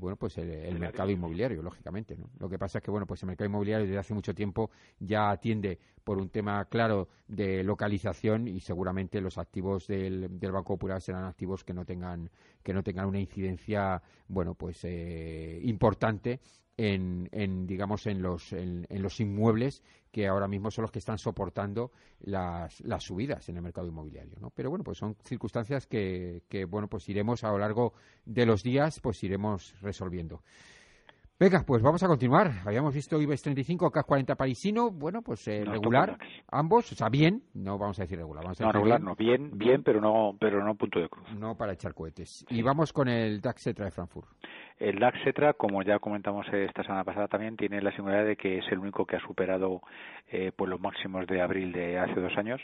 [0.00, 2.30] bueno pues el, mercado inmobiliario lógicamente ¿no?
[2.38, 5.30] lo que pasa es que bueno pues el mercado inmobiliario desde hace mucho tiempo ya
[5.30, 11.00] atiende por un tema claro de localización y seguramente los activos del, del Banco Popular
[11.00, 12.30] serán activos que no tengan
[12.62, 16.40] que no tengan una incidencia bueno pues eh, importante
[16.76, 19.82] en, en, digamos en los en, los inmuebles
[20.12, 24.36] que ahora mismo son los que están soportando las, las subidas en el mercado inmobiliario
[24.40, 24.50] ¿no?
[24.50, 27.85] pero bueno pues son circunstancias que, que bueno pues iremos a lo largo
[28.24, 30.42] de los días pues iremos resolviendo
[31.38, 32.50] Venga, pues vamos a continuar.
[32.64, 36.16] Habíamos visto IBEX 35, CAC 40 parisino, bueno, pues eh, regular,
[36.50, 38.42] ambos, o sea, bien, no vamos a decir regular.
[38.42, 41.30] Vamos a no, regular, no, bien, bien, pero no, pero no punto de cruz.
[41.38, 42.46] No para echar cohetes.
[42.48, 44.28] Y vamos con el DAX Cetra de Frankfurt.
[44.78, 48.58] El DAX Cetra, como ya comentamos esta semana pasada también, tiene la singularidad de que
[48.58, 49.80] es el único que ha superado
[50.30, 52.60] eh, pues los máximos de abril de hace dos años.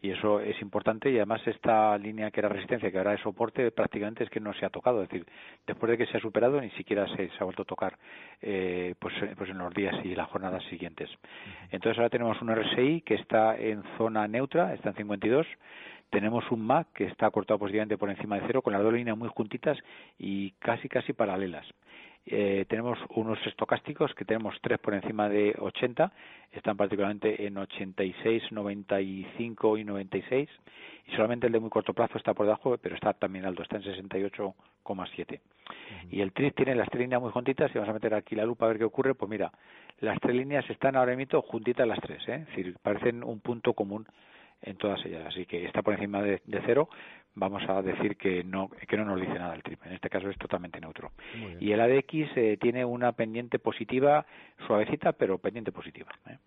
[0.00, 1.08] Y eso es importante.
[1.08, 4.52] Y además esta línea que era resistencia que ahora es soporte prácticamente es que no
[4.52, 5.04] se ha tocado.
[5.04, 5.24] Es decir
[5.64, 7.96] después de que se ha superado ni siquiera se, ha vuelto a tocar
[8.40, 11.08] eh, pues, pues en los días y las jornadas siguientes.
[11.70, 15.46] Entonces ahora tenemos un RSI que está en zona neutra está en 52
[16.12, 19.16] tenemos un MAC que está cortado positivamente por encima de cero con las dos líneas
[19.16, 19.78] muy juntitas
[20.18, 21.66] y casi casi paralelas
[22.26, 26.12] eh, tenemos unos estocásticos que tenemos tres por encima de 80,
[26.52, 30.48] están particularmente en 86, 95 y 96,
[31.08, 33.76] y solamente el de muy corto plazo está por debajo, pero está también alto, está
[33.76, 35.40] en 68,7.
[36.12, 38.44] Y el TRIS tiene las tres líneas muy juntitas, y vamos a meter aquí la
[38.44, 39.50] lupa a ver qué ocurre, pues mira,
[39.98, 42.34] las tres líneas están ahora mismo juntitas las tres, ¿eh?
[42.34, 44.06] es decir, parecen un punto común
[44.62, 45.26] en todas ellas.
[45.26, 46.88] Así que está por encima de, cero,
[47.34, 49.88] vamos a decir que no, que no nos dice nada el triple.
[49.88, 51.12] En este caso es totalmente neutro.
[51.60, 54.24] Y el ADX eh, tiene una pendiente positiva,
[54.66, 56.10] suavecita, pero pendiente positiva.
[56.28, 56.38] ¿eh?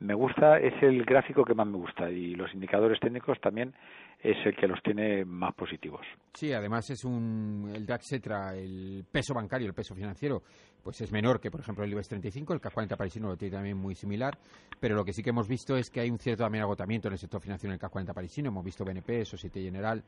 [0.00, 3.74] Me gusta, es el gráfico que más me gusta y los indicadores técnicos también
[4.22, 6.06] es el que los tiene más positivos.
[6.32, 10.42] Sí, además es un el DAX Cetra, el peso bancario, el peso financiero,
[10.82, 13.56] pues es menor que por ejemplo el IBEX 35, el CAC 40 parisino lo tiene
[13.56, 14.38] también muy similar,
[14.78, 17.12] pero lo que sí que hemos visto es que hay un cierto también agotamiento en
[17.14, 20.02] el sector financiero en el CAC 40 parisino, hemos visto BNP, Societe General,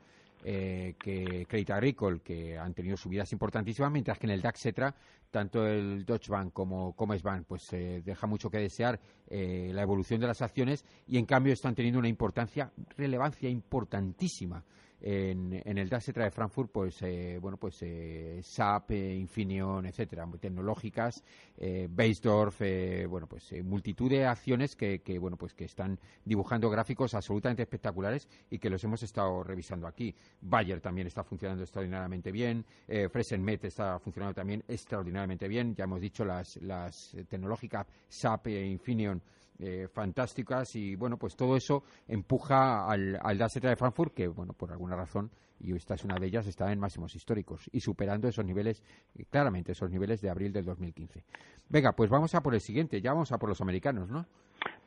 [0.45, 4.93] eh, que Credit Agricole, que han tenido subidas importantísimas, mientras que en el DAX Cetra,
[5.31, 10.19] tanto el Deutsche Bank como Commerzbank, pues eh, deja mucho que desear eh, la evolución
[10.19, 14.63] de las acciones y en cambio están teniendo una importancia, relevancia importantísima
[15.03, 20.25] en, en el DAX de Frankfurt, pues eh, bueno, pues eh, SAP, eh, Infineon, etcétera,
[20.39, 21.23] tecnológicas,
[21.57, 25.99] eh, Beisdorf, eh, bueno, pues eh, multitud de acciones que, que, bueno, pues que están
[26.23, 30.15] dibujando gráficos absolutamente espectaculares y que los hemos estado revisando aquí.
[30.39, 32.65] Bayer también está funcionando extraordinariamente bien,
[33.11, 35.75] Fresenmet está funcionando también extraordinariamente bien.
[35.75, 39.21] Ya hemos dicho las, las tecnológicas SAP e Infineon
[39.59, 44.53] eh, fantásticas y bueno, pues todo eso empuja al, al DAX de Frankfurt que bueno,
[44.53, 48.27] por alguna razón y esta es una de ellas está en máximos históricos y superando
[48.27, 48.83] esos niveles
[49.15, 51.23] eh, claramente esos niveles de abril del 2015.
[51.69, 54.25] Venga, pues vamos a por el siguiente, ya vamos a por los americanos, ¿no?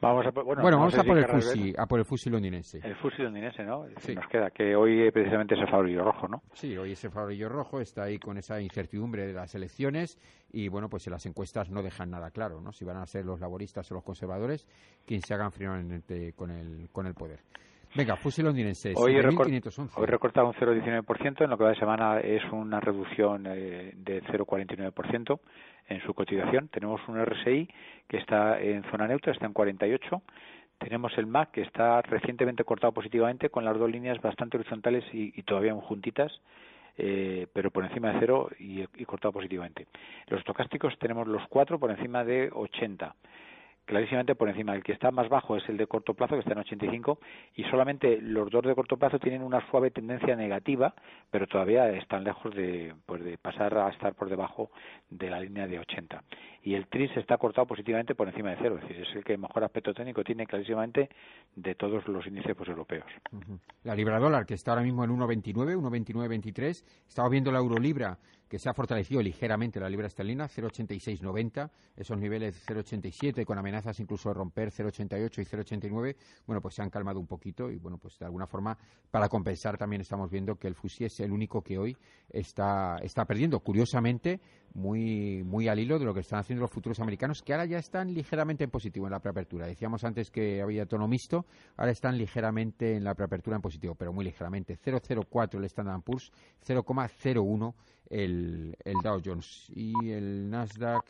[0.01, 2.81] Vamos a, bueno, vamos a por, el fusi, a por el fusil londinense.
[2.83, 3.87] El fusil londinense, ¿no?
[3.99, 4.15] Sí.
[4.15, 6.43] Nos queda que hoy precisamente es el farolillo rojo, ¿no?
[6.53, 10.19] Sí, hoy ese farolillo rojo está ahí con esa incertidumbre de las elecciones
[10.53, 12.73] y bueno, pues las encuestas no dejan nada claro, ¿no?
[12.73, 14.67] Si van a ser los laboristas o los conservadores
[15.07, 17.41] quien se hagan finalmente con el, con el poder.
[17.95, 19.23] Venga, fusil londinense, hoy, hoy
[20.07, 25.41] recorta un 0,19%, en lo que va de semana es una reducción eh, de 0,49%
[25.89, 26.69] en su cotización.
[26.69, 27.69] Tenemos un RSI
[28.07, 30.23] que está en zona neutra, está en 48.
[30.79, 35.43] Tenemos el MAC que está recientemente cortado positivamente con las dos líneas bastante horizontales y,
[35.43, 36.33] todavía juntitas.
[36.99, 39.87] Eh, pero por encima de cero y, y cortado positivamente.
[40.29, 43.15] Los estocásticos tenemos los cuatro por encima de 80
[43.87, 44.75] clarísimamente por encima.
[44.75, 47.19] El que está más bajo es el de corto plazo, que está en 85,
[47.55, 50.95] y solamente los dos de corto plazo tienen una suave tendencia negativa,
[51.31, 54.71] pero todavía están lejos de, pues de pasar a estar por debajo
[55.09, 56.23] de la línea de 80.
[56.63, 59.39] Y el TRIS está cortado positivamente por encima de cero, es decir, es el que
[59.39, 61.09] mejor aspecto técnico tiene clarísimamente
[61.55, 63.07] de todos los índices europeos.
[63.85, 68.19] La libra dólar, que está ahora mismo en 1,29, 1,29,23, estaba viendo la euro libra
[68.49, 74.29] que se ha fortalecido ligeramente la libra esterlina, 0,8690, esos niveles 0,87 con amenazas incluso
[74.29, 78.19] de romper 0,88 y 0,89, bueno, pues se han calmado un poquito y bueno, pues
[78.19, 78.77] de alguna forma
[79.11, 81.97] para compensar también estamos viendo que el FUSI es el único que hoy
[82.29, 83.61] está, está perdiendo.
[83.61, 84.41] Curiosamente,
[84.77, 87.79] muy, muy al hilo de lo que están haciendo los futuros americanos, que ahora ya
[87.79, 89.67] están ligeramente en positivo en la preapertura.
[89.67, 94.13] Decíamos antes que había tono mixto, ahora están ligeramente en la preapertura en positivo, pero
[94.13, 94.79] muy ligeramente.
[94.79, 96.31] 0,04 el Standard Poor's,
[96.67, 97.75] 0,01
[98.11, 101.05] el, el Dow Jones y el Nasdaq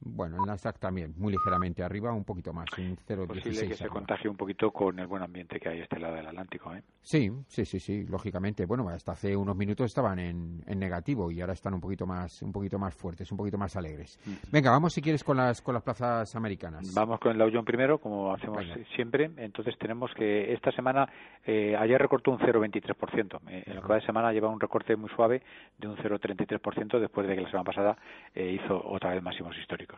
[0.00, 3.26] bueno, el Nasdaq también, muy ligeramente arriba, un poquito más, un 0,16.
[3.26, 6.14] Posible que se contagie un poquito con el buen ambiente que hay a este lado
[6.14, 6.82] del Atlántico, ¿eh?
[7.02, 8.64] Sí, sí, sí, sí, lógicamente.
[8.66, 12.42] Bueno, hasta hace unos minutos estaban en, en, negativo y ahora están un poquito más,
[12.42, 14.18] un poquito más fuertes, un poquito más alegres.
[14.50, 16.92] Venga, vamos si quieres con las, con las plazas americanas.
[16.94, 19.30] Vamos con el Dow Jones primero, como hacemos siempre.
[19.36, 21.08] Entonces tenemos que esta semana,
[21.44, 23.40] eh, ayer recortó un 0,23%.
[23.48, 25.42] Eh, en lo que va de semana lleva un recorte muy suave
[25.78, 27.96] de un 0,33% después de que la semana pasada
[28.34, 29.89] eh, hizo otra vez máximos históricos.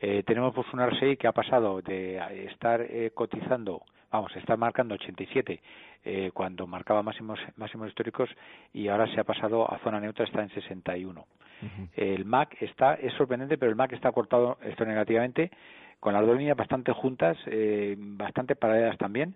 [0.00, 4.94] Eh, tenemos pues una RSI que ha pasado de estar eh, cotizando, vamos, estar marcando
[4.94, 5.60] 87
[6.04, 8.28] eh, cuando marcaba máximos máximos históricos
[8.72, 11.24] y ahora se ha pasado a zona neutra, está en 61.
[11.96, 15.50] El MAC está, es sorprendente, pero el MAC está cortado esto negativamente,
[15.98, 17.38] con las dos líneas bastante juntas,
[17.96, 19.34] bastante paralelas también.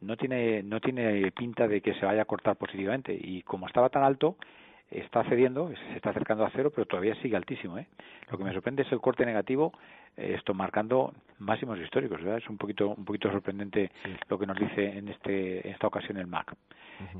[0.00, 3.90] No tiene, no tiene pinta de que se vaya a cortar positivamente y como estaba
[3.90, 4.36] tan alto,
[4.90, 7.78] está cediendo, se está acercando a cero, pero todavía sigue altísimo.
[7.78, 7.86] ¿eh?
[8.30, 9.72] Lo que me sorprende es el corte negativo,
[10.16, 12.22] eh, esto marcando máximos históricos.
[12.22, 12.38] ¿verdad?
[12.38, 13.90] Es un poquito, un poquito sorprendente
[14.28, 16.54] lo que nos dice en, este, en esta ocasión el MAC.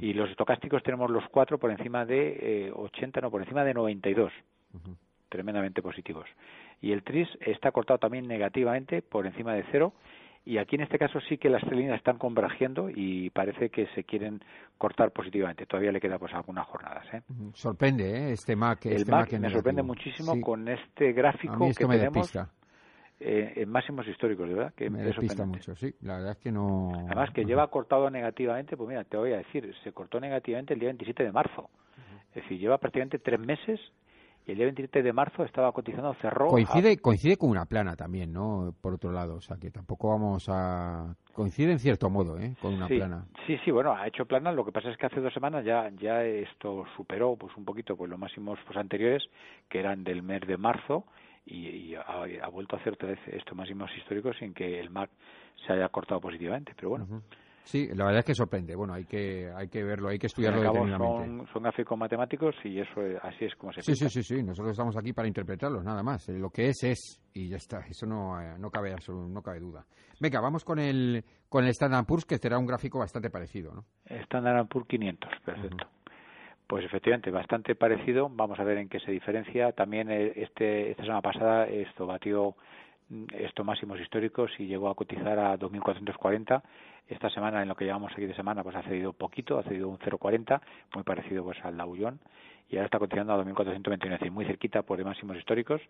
[0.01, 3.75] Y los estocásticos tenemos los cuatro por encima de eh, 80, no, por encima de
[3.75, 4.33] 92.
[5.29, 6.27] Tremendamente positivos.
[6.81, 9.93] Y el TRIS está cortado también negativamente por encima de cero
[10.47, 13.89] y aquí en este caso sí que las tres líneas están convergiendo y parece que
[13.89, 14.41] se quieren
[14.79, 15.67] cortar positivamente.
[15.67, 17.05] Todavía le queda pues algunas jornadas.
[17.13, 17.23] ¿eh?
[17.53, 18.33] Sorprende ¿eh?
[18.33, 18.87] este MAC.
[18.87, 22.33] El este MAC, me sorprende muchísimo con este gráfico que me tenemos
[23.19, 24.73] eh, en máximos históricos, verdad.
[24.75, 25.93] Que me despista mucho, sí.
[26.03, 26.93] La verdad es que no.
[27.07, 30.81] Además que lleva cortado negativamente, pues mira, te voy a decir, se cortó negativamente el
[30.81, 31.71] día 27 de marzo.
[32.29, 33.81] Es decir, lleva prácticamente tres meses
[34.47, 36.47] y el día 27 de marzo estaba cotizando, cerró.
[36.47, 38.73] Coincide, coincide con una plana también, ¿no?
[38.81, 41.17] Por otro lado, o sea que tampoco vamos a.
[41.33, 42.55] Coincide en cierto modo, ¿eh?
[42.63, 43.27] Con una plana.
[43.47, 44.53] Sí, sí, bueno, ha hecho plana.
[44.53, 47.97] Lo que pasa es que hace dos semanas ya, ya esto superó, pues un poquito,
[47.97, 49.25] pues los máximos pues, anteriores,
[49.69, 51.05] que eran del mes de marzo,
[51.45, 55.11] y, ha, vuelto a hacer otra vez estos máximos históricos sin que el MAC
[55.67, 56.73] se haya cortado positivamente.
[56.77, 57.23] Pero bueno.
[57.67, 58.77] Sí, la verdad es que sorprende.
[58.77, 61.27] Bueno, hay que hay que verlo, hay que estudiarlo detenidamente.
[61.27, 64.41] Son, son gráficos matemáticos y eso así es como se Sí, sí, sí, sí.
[64.41, 66.29] Nosotros estamos aquí para interpretarlos, nada más.
[66.29, 67.81] Eh, lo que es es y ya está.
[67.81, 69.85] Eso no, eh, no cabe no cabe duda.
[70.21, 73.85] Venga, vamos con el con el Standard Poor's que será un gráfico bastante parecido, ¿no?
[74.05, 75.89] Standard Poor's 500, perfecto.
[76.69, 78.29] Pues efectivamente, bastante parecido.
[78.31, 79.73] Vamos a ver en qué se diferencia.
[79.73, 82.55] También eh, este esta semana pasada esto batió
[83.33, 86.63] estos máximos históricos y llegó a cotizar a 2.440
[87.09, 89.89] esta semana, en lo que llevamos aquí de semana, pues ha cedido poquito, ha cedido
[89.89, 90.61] un 0,40,
[90.95, 92.21] muy parecido pues al Dow Jones,
[92.69, 95.81] y ahora está cotizando a 2.421, es decir, muy cerquita por de máximos históricos.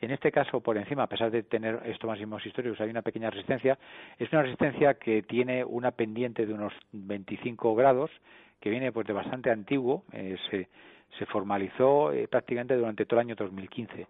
[0.00, 3.30] En este caso, por encima, a pesar de tener estos máximos históricos, hay una pequeña
[3.30, 3.76] resistencia.
[4.16, 8.12] Es una resistencia que tiene una pendiente de unos 25 grados,
[8.60, 10.68] que viene pues de bastante antiguo, eh, se,
[11.18, 14.06] se formalizó eh, prácticamente durante todo el año 2015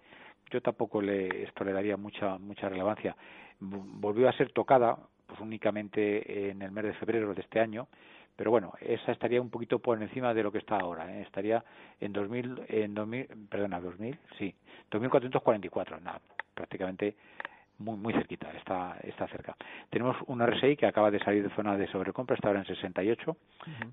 [0.51, 3.17] yo tampoco le, esto le daría mucha mucha relevancia.
[3.61, 7.87] Volvió a ser tocada pues únicamente en el mes de febrero de este año,
[8.37, 11.23] pero bueno, esa estaría un poquito por encima de lo que está ahora, ¿eh?
[11.23, 11.63] estaría
[12.01, 14.55] en 2000, en 2000, perdona, 2000, sí,
[14.91, 16.21] 2444, nada,
[16.55, 17.15] prácticamente
[17.79, 19.57] muy muy cerquita, está está cerca.
[19.89, 23.37] Tenemos un RSI que acaba de salir de zona de sobrecompra, está ahora en 68.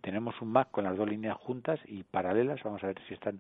[0.02, 3.40] Tenemos un MAC con las dos líneas juntas y paralelas, vamos a ver si están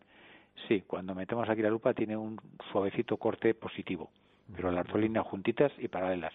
[0.67, 2.39] Sí, cuando metemos aquí la lupa tiene un
[2.71, 4.09] suavecito corte positivo
[4.55, 6.33] pero las dos líneas juntitas y paralelas.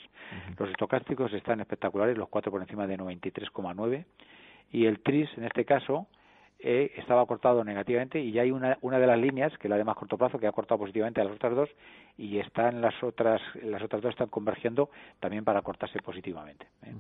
[0.59, 4.05] Los estocásticos están espectaculares, los cuatro por encima de 93,9
[4.73, 6.07] y el TRIS en este caso
[6.59, 9.77] eh, estaba cortado negativamente y ya hay una, una de las líneas, que es la
[9.77, 11.71] de más corto plazo, que ha cortado positivamente a las otras dos
[12.17, 16.67] y están las otras las otras dos están convergiendo también para cortarse positivamente.
[16.85, 16.95] ¿eh?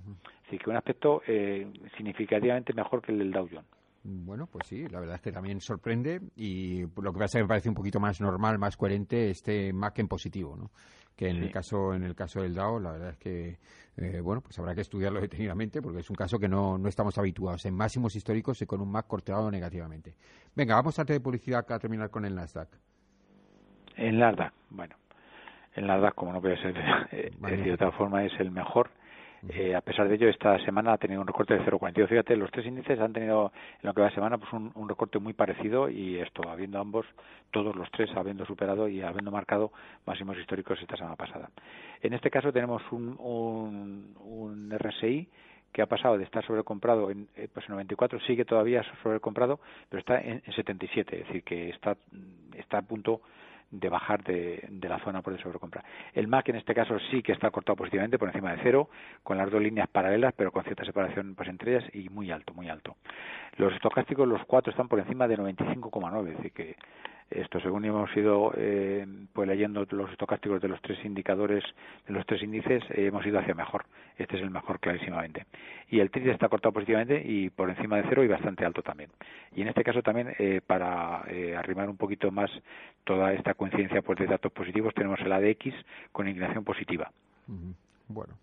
[0.46, 3.81] Así que un aspecto eh, significativamente mejor que el del Dow Jones.
[4.04, 7.42] Bueno, pues sí, la verdad es que también sorprende y lo que pasa es que
[7.42, 10.70] me parece un poquito más normal, más coherente este Mac en positivo, ¿no?
[11.16, 13.58] que en el caso en el caso del DAO la verdad es que
[13.96, 17.16] eh, bueno pues habrá que estudiarlo detenidamente porque es un caso que no, no estamos
[17.18, 17.64] habituados.
[17.66, 20.14] En máximos históricos y con un MAC corteado negativamente.
[20.54, 22.68] Venga vamos antes de publicidad a terminar con el Nasdaq.
[23.96, 24.96] El Nasdaq bueno.
[25.74, 26.74] El Nasdaq como no puede ser
[27.12, 28.90] eh, de otra forma es el mejor
[29.48, 32.08] Eh, a pesar de ello, esta semana ha tenido un recorte de 0,42.
[32.08, 35.18] Fíjate, los tres índices han tenido en lo que va de semana pues un, recorte
[35.18, 37.06] muy parecido y esto, habiendo ambos,
[37.50, 39.72] todos los tres habiendo superado y habiendo marcado
[40.06, 41.50] máximos históricos esta semana pasada.
[42.00, 45.28] En este caso tenemos un, un, un RSI
[45.72, 50.00] que ha pasado de estar sobrecomprado en, eh, pues en 94, sigue todavía sobrecomprado, pero
[50.00, 51.96] está en, en 77, es decir, que está,
[52.56, 53.22] está a punto
[53.72, 55.82] de bajar de, de, la zona por el sobrecompra.
[56.12, 58.90] El MAC en este caso sí que está cortado positivamente por encima de cero,
[59.22, 62.52] con las dos líneas paralelas, pero con cierta separación pues, entre ellas y muy alto,
[62.52, 62.96] muy alto.
[63.56, 66.76] Los estocásticos, los cuatro, están por encima de 95,9, es decir, que
[67.40, 71.64] esto, según hemos ido eh, pues leyendo los estocásticos de los tres indicadores,
[72.06, 73.84] de los tres índices, eh, hemos ido hacia mejor.
[74.16, 75.46] Este es el mejor clarísimamente.
[75.88, 79.10] Y el TRIS está cortado positivamente y por encima de cero y bastante alto también.
[79.54, 82.50] Y en este caso también, eh, para eh, arrimar un poquito más
[83.04, 85.74] toda esta coincidencia pues, de datos positivos, tenemos el ADX
[86.12, 87.10] con inclinación positiva.
[88.08, 88.34] Bueno,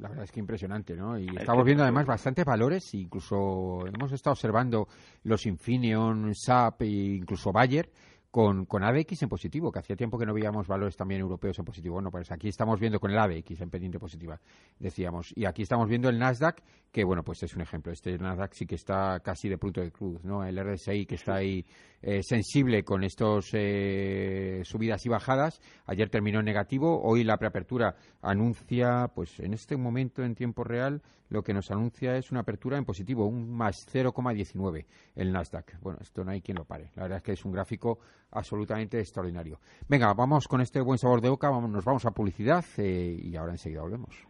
[0.00, 1.18] la verdad es que impresionante, ¿no?
[1.18, 4.88] Y estamos viendo además bastantes valores, incluso hemos estado observando
[5.24, 7.90] los Infineon, SAP e incluso Bayer,
[8.30, 11.64] con, con ABX en positivo, que hacía tiempo que no veíamos valores también europeos en
[11.64, 11.94] positivo.
[11.94, 14.40] Bueno, pues aquí estamos viendo con el ABX en pendiente positiva,
[14.78, 15.32] decíamos.
[15.36, 16.62] Y aquí estamos viendo el Nasdaq,
[16.92, 17.92] que bueno, pues es un ejemplo.
[17.92, 20.44] Este Nasdaq sí que está casi de punto de cruz, ¿no?
[20.44, 21.64] El RSI que está ahí
[22.02, 25.60] eh, sensible con estos eh, subidas y bajadas.
[25.86, 31.02] Ayer terminó en negativo, hoy la preapertura anuncia, pues en este momento en tiempo real,
[31.28, 34.84] lo que nos anuncia es una apertura en positivo, un más 0,19
[35.14, 35.80] el Nasdaq.
[35.80, 36.90] Bueno, esto no hay quien lo pare.
[36.96, 38.00] La verdad es que es un gráfico
[38.32, 39.60] absolutamente extraordinario.
[39.88, 43.36] Venga, vamos con este buen sabor de boca, vamos, nos vamos a publicidad eh, y
[43.36, 44.29] ahora enseguida volvemos.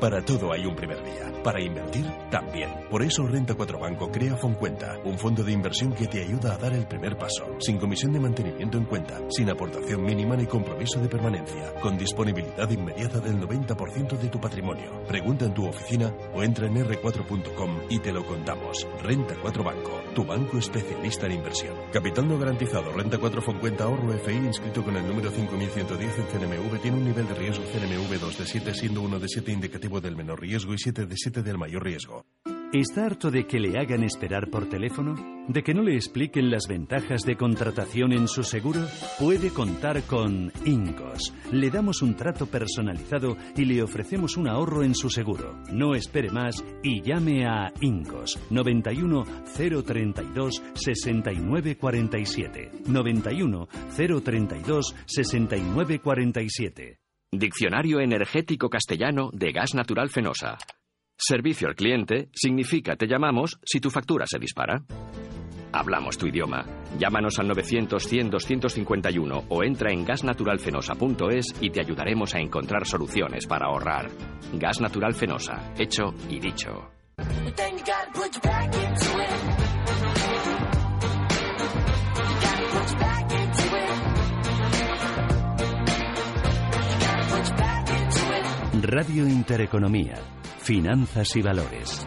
[0.00, 1.32] Para todo hay un primer día.
[1.42, 2.70] Para invertir, también.
[2.90, 6.58] Por eso Renta 4 Banco crea Foncuenta, un fondo de inversión que te ayuda a
[6.58, 11.00] dar el primer paso, sin comisión de mantenimiento en cuenta, sin aportación mínima ni compromiso
[11.00, 15.02] de permanencia, con disponibilidad inmediata del 90% de tu patrimonio.
[15.06, 18.86] Pregunta en tu oficina o entra en r4.com y te lo contamos.
[19.02, 21.74] Renta 4 Banco, tu banco especialista en inversión.
[21.92, 22.92] Capital no garantizado.
[22.92, 27.28] Renta 4 Foncuenta ahorro FI inscrito con el número 5110 en CNMV tiene un nivel
[27.28, 30.78] de riesgo CNMV 2 de 7, siendo 1 de 7 indicativo del menor riesgo y
[30.78, 32.24] 7 de 7 del mayor riesgo.
[32.72, 35.14] ¿Está harto de que le hagan esperar por teléfono?
[35.48, 38.86] ¿De que no le expliquen las ventajas de contratación en su seguro?
[39.18, 41.32] Puede contar con Incos.
[41.50, 45.58] Le damos un trato personalizado y le ofrecemos un ahorro en su seguro.
[45.72, 49.24] No espere más y llame a Incos 91
[49.56, 52.70] 032 6947.
[52.86, 56.98] 91 032 6947.
[57.32, 60.58] Diccionario Energético Castellano de Gas Natural Fenosa.
[61.20, 64.84] Servicio al cliente significa te llamamos si tu factura se dispara.
[65.72, 66.64] Hablamos tu idioma.
[66.96, 74.08] Llámanos al 900-100-251 o entra en gasnaturalfenosa.es y te ayudaremos a encontrar soluciones para ahorrar.
[74.54, 76.88] Gas Natural Fenosa, hecho y dicho.
[88.80, 90.14] Radio Intereconomía,
[90.68, 92.06] Finanzas y Valores.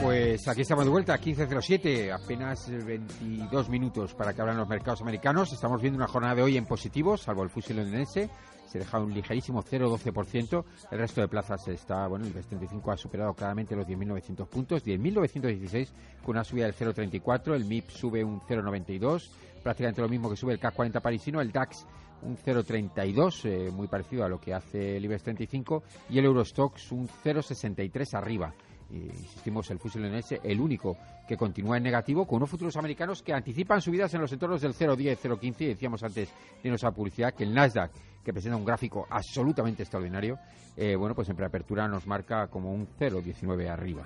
[0.00, 5.52] Pues aquí estamos de vuelta, 15.07, apenas 22 minutos para que abran los mercados americanos.
[5.52, 8.30] Estamos viendo una jornada de hoy en positivo, salvo el fusil londinense,
[8.68, 10.64] se deja un ligerísimo 0,12%.
[10.92, 15.88] El resto de plazas está, bueno, el 35 ha superado claramente los 10.900 puntos, 10.916
[16.22, 19.28] con una subida del 0,34, el MIP sube un 0,92
[19.62, 21.86] prácticamente lo mismo que sube el CAC 40 parisino, el DAX
[22.22, 26.92] un 0,32, eh, muy parecido a lo que hace el IBEX 35, y el Eurostox
[26.92, 28.52] un 0,63 arriba.
[28.90, 30.96] Y, insistimos, el fusil ese, el único
[31.26, 34.74] que continúa en negativo, con unos futuros americanos que anticipan subidas en los entornos del
[34.74, 36.28] 0,10, 0,15, y decíamos antes
[36.62, 37.92] de nuestra publicidad que el Nasdaq,
[38.24, 40.38] que presenta un gráfico absolutamente extraordinario,
[40.76, 44.04] eh, bueno, pues en preapertura nos marca como un 0,19 arriba.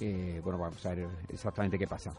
[0.00, 2.12] Eh, bueno, vamos a ver exactamente qué pasa.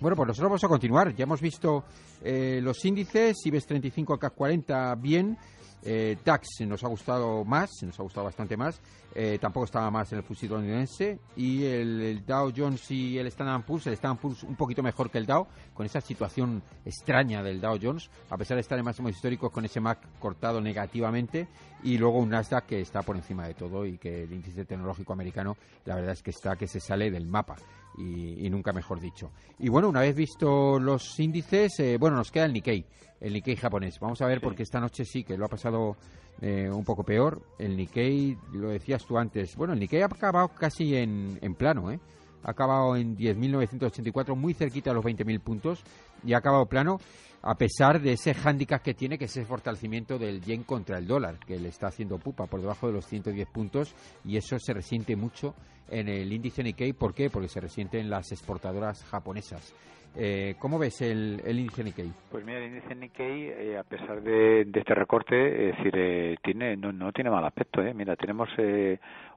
[0.00, 1.14] Bueno, pues nosotros vamos a continuar.
[1.14, 1.82] Ya hemos visto
[2.22, 5.36] eh, los índices, IBEX 35 a CAC 40 bien,
[5.82, 8.80] eh, DAX nos ha gustado más, nos ha gustado bastante más,
[9.14, 11.18] eh, tampoco estaba más en el fusil londinense.
[11.34, 15.18] Y el, Dow Jones y el Standard Poor's, el Standard Poor's un poquito mejor que
[15.18, 19.10] el Dow, con esa situación extraña del Dow Jones, a pesar de estar en máximos
[19.12, 21.48] históricos con ese MAC cortado negativamente.
[21.82, 25.12] Y luego un Nasdaq que está por encima de todo y que el índice tecnológico
[25.12, 27.56] americano la verdad es que está que se sale del mapa
[27.98, 29.30] y, nunca mejor dicho.
[29.58, 32.84] Y bueno, una vez visto los índices, eh, bueno, nos queda el Nikkei,
[33.20, 33.98] el Nikkei japonés.
[33.98, 35.96] Vamos a ver porque esta noche sí que lo ha pasado
[36.40, 37.42] eh, un poco peor.
[37.58, 41.90] El Nikkei, lo decías tú antes, bueno, el Nikkei ha acabado casi en, en plano,
[41.90, 41.98] ¿eh?
[42.44, 45.82] Ha acabado en 10.984, muy cerquita de los 20.000 puntos.
[46.24, 47.00] y ha acabado plano
[47.42, 51.06] a pesar de ese hándicap que tiene, que es ese fortalecimiento del yen contra el
[51.06, 54.74] dólar, que le está haciendo pupa por debajo de los 110 puntos y eso se
[54.74, 55.54] resiente mucho
[55.90, 56.92] en el índice Nikkei.
[56.92, 57.30] ¿Por qué?
[57.30, 59.74] Porque se resiente en las exportadoras japonesas.
[60.16, 62.10] Eh, ¿Cómo ves el, índice Nikkei?
[62.30, 66.76] Pues mira, el índice Nikkei, eh, a pesar de, este recorte, es decir, eh, tiene,
[66.76, 67.82] no, tiene mal aspecto.
[67.82, 67.94] Eh.
[67.94, 68.48] Mira, tenemos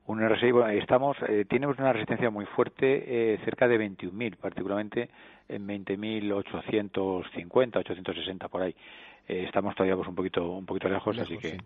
[0.08, 1.16] un RSI, estamos,
[1.47, 5.12] tenemos una resistencia muy fuerte, cerca de 21.000, particularmente
[5.47, 8.76] en 20.850, 860 por ahí.
[9.28, 11.58] estamos todavía pues, un poquito un poquito lejos, así que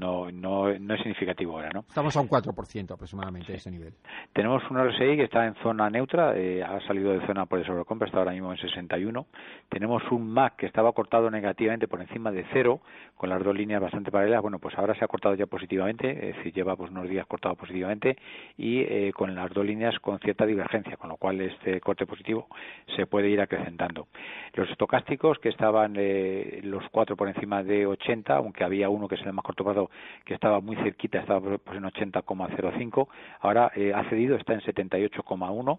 [0.00, 1.80] no, no, no es significativo ahora, ¿no?
[1.80, 3.92] Estamos a un 4% aproximadamente de ese nivel.
[4.32, 7.66] Tenemos un RSI que está en zona neutra, eh, ha salido de zona por el
[7.66, 9.26] sobrecompra, está ahora mismo en 61.
[9.68, 12.80] Tenemos un MAC que estaba cortado negativamente por encima de cero,
[13.14, 14.40] con las dos líneas bastante paralelas.
[14.40, 17.54] Bueno, pues ahora se ha cortado ya positivamente, es decir, lleva pues unos días cortado
[17.54, 18.16] positivamente
[18.56, 22.48] y eh, con las dos líneas con cierta divergencia, con lo cual este corte positivo
[22.96, 24.08] se puede ir acrecentando.
[24.54, 29.16] Los estocásticos que estaban eh, los cuatro por encima de 80, aunque había uno que
[29.16, 29.89] es el más corto plazo
[30.24, 33.08] que estaba muy cerquita, estaba pues en 80,05,
[33.40, 35.78] ahora eh, ha cedido, está en 78,1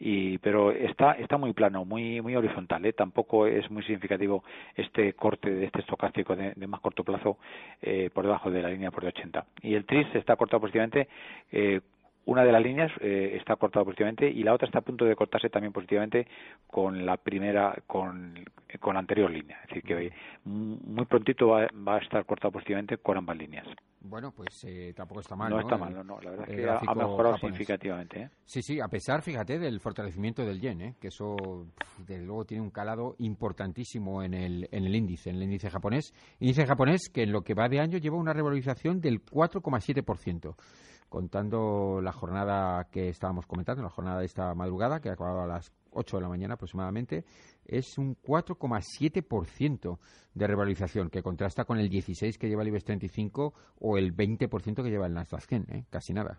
[0.00, 2.92] y pero está está muy plano, muy muy horizontal, ¿eh?
[2.92, 4.44] tampoco es muy significativo
[4.76, 7.38] este corte de este estocástico de, más corto plazo
[7.82, 9.44] eh, por debajo de la línea por de 80.
[9.62, 11.08] Y el TRIS está cortado positivamente
[11.50, 11.80] eh,
[12.28, 15.16] una de las líneas eh, está cortada positivamente y la otra está a punto de
[15.16, 16.26] cortarse también positivamente
[16.66, 18.44] con la primera, con,
[18.80, 19.58] con la anterior línea.
[19.62, 20.12] Es decir, que
[20.44, 23.66] muy prontito va, a estar cortado positivamente con ambas líneas.
[24.02, 25.50] Bueno, pues eh, tampoco está mal.
[25.50, 28.20] No, está mal, no, la verdad es que ha, mejorado significativamente.
[28.20, 28.30] ¿eh?
[28.44, 30.94] Sí, sí, a pesar, fíjate, del fortalecimiento del yen, ¿eh?
[31.00, 31.34] que eso,
[32.06, 36.12] desde luego, tiene un calado importantísimo en el, en el índice, en el índice japonés.
[36.40, 40.54] Índice japonés que en lo que va de año lleva una revalorización del 4,7%
[41.08, 45.72] contando la jornada que estábamos comentando, la jornada de esta madrugada, que acababa a las
[45.92, 47.24] 8 de la mañana aproximadamente,
[47.64, 49.98] es un 4,7%
[50.34, 54.82] de revalorización, que contrasta con el 16% que lleva el IBEX 35 o el 20%
[54.82, 55.84] que lleva el Nasdaq ¿eh?
[55.90, 56.38] casi nada.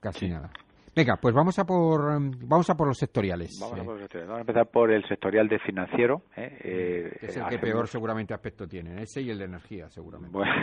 [0.00, 0.50] Casi nada.
[0.96, 2.00] Venga, pues vamos a por
[2.46, 3.58] vamos a por los sectoriales.
[3.60, 4.28] Vamos, a, por los sectoriales.
[4.28, 6.22] vamos a empezar por el sectorial de financiero.
[6.34, 6.58] ¿eh?
[6.64, 10.32] Eh, es el que peor seguramente aspecto tiene, ese y el de energía seguramente.
[10.32, 10.54] Bueno,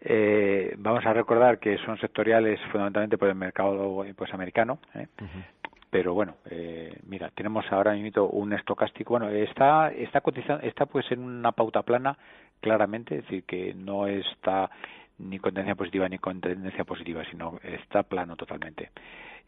[0.00, 5.06] eh, vamos a recordar que son sectoriales fundamentalmente por el mercado pues americano, ¿eh?
[5.90, 11.10] pero bueno, eh, mira, tenemos ahora mismo un estocástico, bueno, está está cotizando, está pues
[11.12, 12.16] en una pauta plana
[12.60, 14.70] claramente, es decir, que no está
[15.18, 18.90] ni con tendencia positiva ni con tendencia positiva, sino está plano totalmente.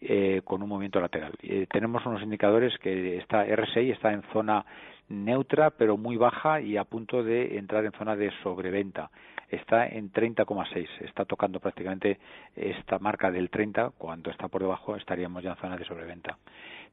[0.01, 1.33] Eh, con un movimiento lateral.
[1.43, 4.67] Eh, tenemos unos indicadores que está RSI está en zona
[5.09, 9.11] neutra pero muy baja y a punto de entrar en zona de sobreventa
[9.55, 10.89] está en 30,6.
[11.01, 12.19] Está tocando prácticamente
[12.55, 13.91] esta marca del 30.
[13.99, 16.39] Cuando está por debajo estaríamos ya en zona de sobreventa.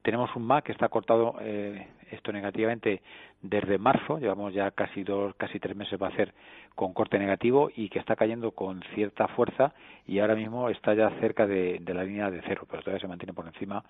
[0.01, 3.01] Tenemos un MAC que está cortado eh, esto negativamente
[3.41, 4.17] desde marzo.
[4.17, 6.33] Llevamos ya casi dos, casi tres meses va a hacer
[6.73, 9.73] con corte negativo y que está cayendo con cierta fuerza
[10.07, 13.33] y ahora mismo está ya cerca de la línea de cero, pero todavía se mantiene
[13.33, 13.83] por encima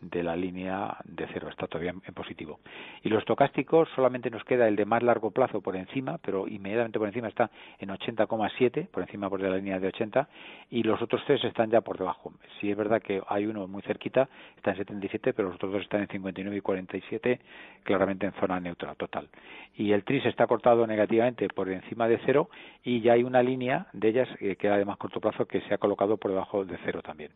[0.00, 2.60] de la línea de cero, está todavía en positivo.
[3.02, 6.98] Y los tocásticos solamente nos queda el de más largo plazo por encima, pero inmediatamente
[6.98, 10.28] por encima está en 80,7, por encima por de la línea de 80,
[10.70, 12.32] y los otros tres están ya por debajo.
[12.60, 15.82] Sí es verdad que hay uno muy cerquita, está en 77, pero los otros dos
[15.82, 17.40] están en 59 y 47,
[17.82, 19.28] claramente en zona neutra total.
[19.76, 22.48] Y el TRIS está cortado negativamente por encima de cero
[22.82, 25.60] y ya hay una línea de ellas eh, que era de más corto plazo que
[25.62, 27.32] se ha colocado por debajo de cero también.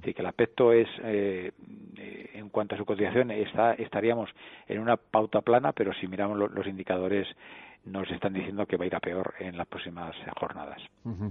[0.00, 1.52] Así que el aspecto es eh,
[1.98, 4.30] eh, en cuanto a su cotización está, estaríamos
[4.68, 7.26] en una pauta plana, pero si miramos los indicadores
[7.90, 10.80] nos están diciendo que va a ir a peor en las próximas jornadas.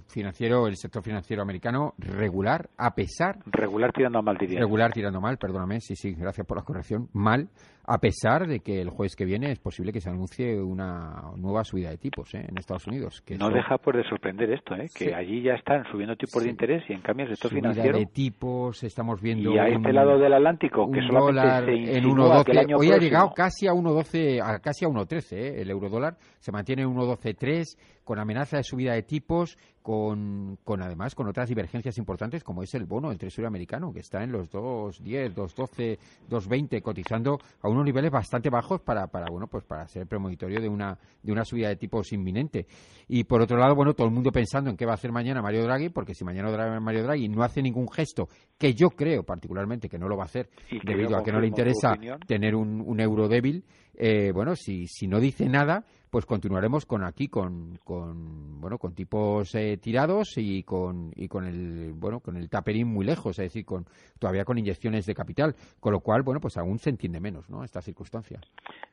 [0.07, 3.37] Financiero, el sector financiero americano regular, a pesar.
[3.45, 4.59] Regular tirando mal, diría.
[4.59, 7.09] Regular tirando mal, perdóname, sí, sí, gracias por la corrección.
[7.13, 7.49] Mal,
[7.89, 11.63] a pesar de que el jueves que viene es posible que se anuncie una nueva
[11.63, 12.45] subida de tipos ¿eh?
[12.47, 13.21] en Estados Unidos.
[13.21, 14.87] Que no deja por de sorprender esto, ¿eh?
[14.93, 17.97] que allí ya están subiendo tipos de interés y en cambio el sector subida financiero.
[17.97, 19.53] de tipos, estamos viendo.
[19.53, 22.75] Y a este lado del Atlántico, que solamente dólar se en 1.12.
[22.77, 25.61] Hoy ha llegado casi a 1.12, casi a 1.13 ¿eh?
[25.61, 26.17] el euro dólar
[26.47, 31.49] se mantiene en 1.12.3 con amenaza de subida de tipos, con, con además con otras
[31.49, 35.97] divergencias importantes como es el bono del Tesoro americano que está en los 2.10, 2.12,
[36.29, 40.69] 2.20 cotizando a unos niveles bastante bajos para, para bueno pues para ser premonitorio de
[40.69, 42.65] una de una subida de tipos inminente.
[43.09, 45.41] Y por otro lado, bueno, todo el mundo pensando en qué va a hacer mañana
[45.41, 49.89] Mario Draghi, porque si mañana Mario Draghi no hace ningún gesto, que yo creo particularmente
[49.89, 50.49] que no lo va a hacer
[50.83, 51.93] debido a que no le interesa
[52.25, 53.65] tener un, un euro débil,
[53.97, 58.93] eh, bueno, si, si no dice nada, pues continuaremos con aquí con, con bueno con
[58.93, 63.45] tipos eh, tirados y con y con el bueno con el taperín muy lejos, es
[63.45, 63.85] decir, con
[64.19, 67.63] todavía con inyecciones de capital, con lo cual bueno pues aún se entiende menos, ¿no?
[67.63, 68.39] Esta circunstancia.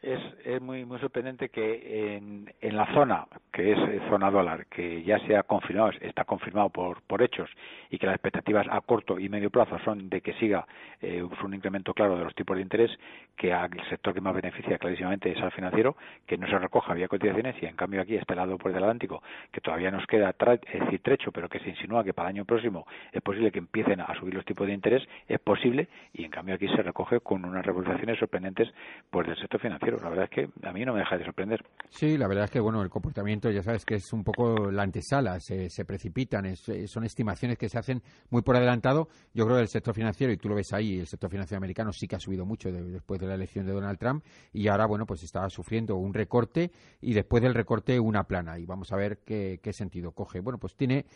[0.02, 5.02] Es, es muy muy sorprendente que en, en la zona que es zona dólar, que
[5.02, 7.50] ya se ha confirmado, está confirmado por por hechos
[7.90, 10.66] y que las expectativas a corto y medio plazo son de que siga
[11.00, 12.90] eh, un incremento claro de los tipos de interés,
[13.36, 15.96] que el sector que más beneficia clarísimamente es al financiero,
[16.26, 19.61] que no se recoja cotizaciones y en cambio aquí este lado por el Atlántico, que
[19.61, 20.34] todavía nos queda
[20.72, 23.59] es decir, trecho, pero que se insinúa que para el año próximo es posible que
[23.59, 27.20] empiecen a subir los tipos de interés, es posible y en cambio aquí se recoge
[27.20, 28.68] con unas revoluciones sorprendentes
[29.11, 29.98] pues del sector financiero.
[30.02, 31.64] La verdad es que a mí no me deja de sorprender.
[31.90, 34.82] Sí, la verdad es que bueno, el comportamiento ya sabes que es un poco la
[34.82, 39.09] antesala, se, se precipitan, son estimaciones que se hacen muy por adelantado.
[39.32, 41.92] Yo creo que el sector financiero, y tú lo ves ahí, el sector financiero americano
[41.92, 45.07] sí que ha subido mucho después de la elección de Donald Trump y ahora, bueno,
[45.07, 46.70] pues está sufriendo un recorte
[47.01, 50.40] y después del recorte una plana y vamos a ver qué, sentido coge.
[50.40, 51.07] Bueno, pues tiene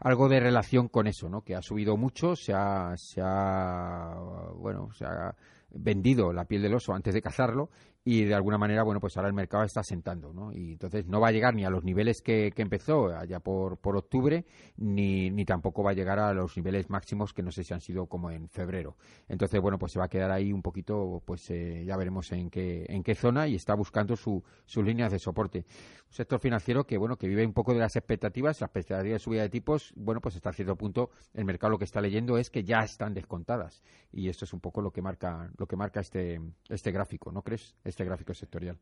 [0.00, 1.42] algo de relación con eso, ¿no?
[1.42, 4.14] Que ha subido mucho, se ha, se ha
[4.54, 5.34] bueno, se ha
[5.70, 7.70] vendido la piel del oso antes de cazarlo
[8.04, 10.50] y de alguna manera, bueno, pues ahora el mercado está sentando, ¿no?
[10.52, 13.96] Y entonces no va a llegar ni a los niveles que, empezó allá por, por
[13.96, 14.46] octubre,
[14.78, 17.82] ni, ni tampoco va a llegar a los niveles máximos que no sé si han
[17.82, 18.96] sido como en febrero.
[19.28, 22.48] Entonces, bueno, pues se va a quedar ahí un poquito, pues eh, ya veremos en
[22.48, 25.58] qué, en qué zona y está buscando su, sus líneas de soporte.
[25.58, 29.18] Un sector financiero que, bueno, que vive un poco de las expectativas, las expectativas de
[29.18, 32.48] subida de tipos, bueno, pues hasta cierto punto el mercado lo que está leyendo es
[32.48, 33.82] que ya están descontadas.
[34.10, 37.42] Y esto es un poco lo que marca, lo que marca este, este gráfico, ¿no
[37.42, 37.74] crees?
[37.84, 38.78] este gráfico sectorial.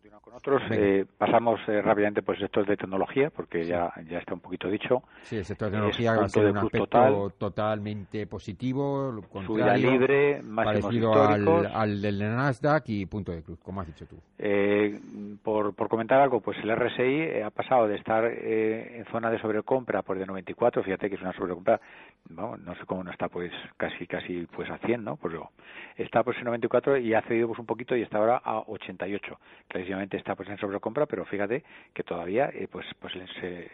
[0.00, 0.62] Continuar con otros.
[0.70, 5.02] Eh, pasamos eh, rápidamente pues sectores de tecnología, porque ya, ya está un poquito dicho.
[5.24, 11.12] Sí, el sector de tecnología va a ser un aspecto totalmente positivo, subida libre, parecido
[11.12, 14.16] al, al, del Nasdaq y punto de cruz, como has dicho tú.
[14.38, 14.98] Eh,
[15.42, 20.00] por, por comentar algo, pues el RSI ha pasado de estar en zona de sobrecompra
[20.00, 21.78] por de 94, fíjate que es una sobrecompra,
[22.30, 25.16] no sé cómo no está pues casi casi pues a 100, ¿no?
[25.16, 25.34] Pues
[25.96, 29.38] está pues en 94 y ha cedido pues un poquito y está ahora a 88.
[29.90, 33.12] Clarísimamente está pues en sobrecompra, pero fíjate que todavía eh, pues pues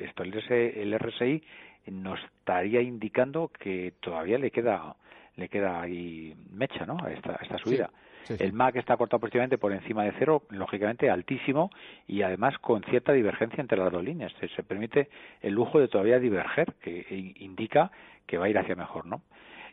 [0.00, 1.42] esto el, RSI
[1.88, 4.96] nos estaría indicando que todavía le queda
[5.36, 6.96] le queda ahí mecha, ¿no?
[7.04, 7.90] A esta, esta subida.
[8.38, 11.70] El MAC está cortado positivamente por encima de cero, lógicamente altísimo
[12.06, 14.32] y además con cierta divergencia entre las dos líneas.
[14.40, 15.10] Se, se permite
[15.42, 17.90] el lujo de todavía diverger, que indica
[18.26, 19.20] que va a ir hacia mejor, ¿no?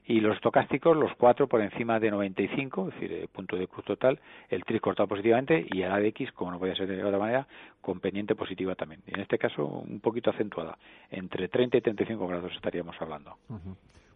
[0.06, 4.20] Y los estocásticos, los cuatro por encima de 95, es decir, punto de cruz total,
[4.50, 7.48] el TRIS cortado positivamente y el ADX, como no podía ser de otra manera,
[7.82, 9.02] con pendiente positiva también.
[9.08, 10.78] Y en este caso, un poquito acentuada.
[11.10, 13.38] Entre 30 y 35 grados estaríamos hablando.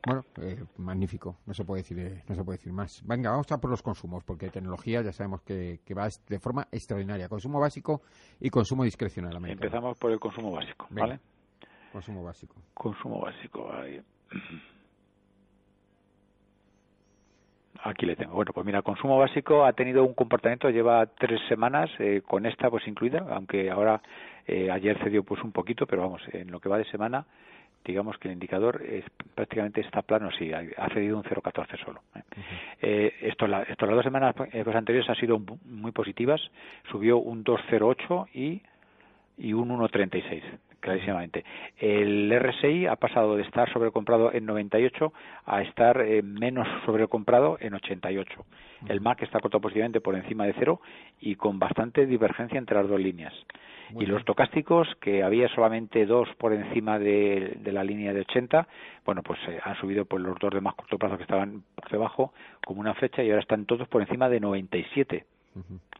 [0.06, 3.04] Bueno, eh, magnífico, no se puede decir eh, no se puede decir más.
[3.06, 6.68] Venga, vamos a por los consumos, porque tecnología ya sabemos que, que va de forma
[6.72, 7.28] extraordinaria.
[7.28, 8.02] Consumo básico
[8.40, 9.38] y consumo discrecional.
[9.46, 11.20] Empezamos por el consumo básico, ¿vale?
[11.92, 12.56] Consumo básico.
[12.74, 13.72] Consumo básico.
[13.74, 14.02] Ahí.
[17.84, 18.34] Aquí le tengo.
[18.34, 22.70] Bueno, pues mira, consumo básico ha tenido un comportamiento, lleva tres semanas eh, con esta
[22.70, 24.02] pues incluida, aunque ahora
[24.46, 27.26] eh, ayer cedió pues un poquito, pero vamos, en lo que va de semana,
[27.86, 29.06] digamos que el indicador es,
[29.36, 32.02] prácticamente está plano, sí, ha cedido un 0,14 solo.
[32.82, 33.14] ¿eh?
[33.22, 36.42] esto, la, esto, las dos semanas pues, anteriores han sido muy positivas,
[36.92, 38.62] subió un 2,08 y,
[39.38, 40.42] y un 1,36
[40.88, 41.44] clarísimamente.
[41.78, 45.12] El RSI ha pasado de estar sobrecomprado en 98
[45.46, 48.46] a estar eh, menos sobrecomprado en 88.
[48.88, 50.80] El MAC está cortado positivamente por encima de cero
[51.20, 53.34] y con bastante divergencia entre las dos líneas.
[54.00, 58.68] y los tocásticos, que había solamente dos por encima de, la línea de 80,
[59.06, 61.90] bueno, pues eh, han subido por los dos de más corto plazo que estaban por
[61.90, 62.34] debajo
[62.66, 65.26] como una flecha y ahora están todos por encima de 97.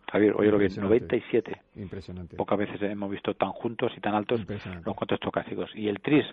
[0.10, 1.62] Javier, oye lo bien, 97.
[1.76, 2.38] Impresionante.
[2.38, 4.40] Pocas veces hemos visto tan juntos y tan altos
[4.86, 5.70] los cuantos estocásticos.
[5.76, 6.26] Y el TRIS,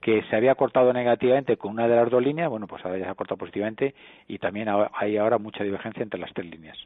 [0.00, 3.04] que se había cortado negativamente con una de las dos líneas, bueno, pues ahora ya
[3.04, 3.94] se ha cortado positivamente
[4.26, 6.76] y también hay ahora mucha divergencia entre las tres líneas.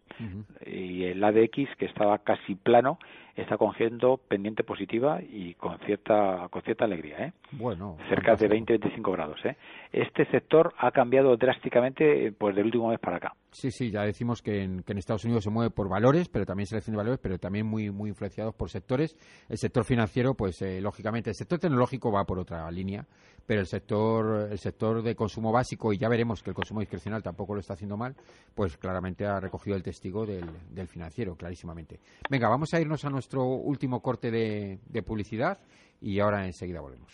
[0.67, 2.99] Y el ADX, que estaba casi plano,
[3.37, 7.33] está cogiendo pendiente positiva y con cierta con cierta alegría, ¿eh?
[7.53, 9.57] Bueno, cerca de 20-25 grados, ¿eh?
[9.93, 13.35] Este sector ha cambiado drásticamente pues del último mes para acá.
[13.51, 16.45] Sí, sí, ya decimos que en, que en Estados Unidos se mueve por valores, pero
[16.45, 19.17] también selección de valores, pero también muy muy influenciados por sectores.
[19.49, 23.07] El sector financiero, pues eh, lógicamente, el sector tecnológico va por otra línea,
[23.47, 27.23] pero el sector el sector de consumo básico y ya veremos que el consumo discrecional
[27.23, 28.15] tampoco lo está haciendo mal,
[28.55, 32.01] pues claramente ha recogido el testigo del, del financiero, clarísimamente.
[32.31, 35.59] Venga, vamos a irnos a nuestro último corte de, de publicidad
[36.01, 37.13] y ahora enseguida volvemos.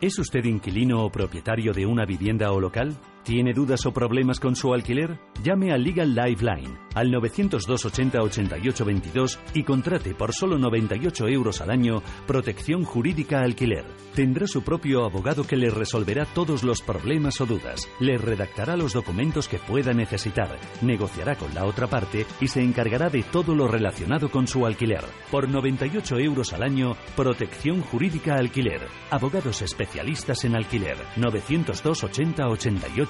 [0.00, 2.96] ¿Es usted inquilino o propietario de una vivienda o local?
[3.24, 5.18] ¿Tiene dudas o problemas con su alquiler?
[5.42, 11.60] Llame a Legal Lifeline al 902 80 88 22 y contrate por solo 98 euros
[11.60, 13.84] al año protección jurídica alquiler.
[14.14, 18.94] Tendrá su propio abogado que le resolverá todos los problemas o dudas, le redactará los
[18.94, 23.68] documentos que pueda necesitar, negociará con la otra parte y se encargará de todo lo
[23.68, 25.04] relacionado con su alquiler.
[25.30, 28.80] Por 98 euros al año, protección jurídica alquiler.
[29.10, 30.96] Abogados especialistas en alquiler.
[31.16, 33.09] 902 80 88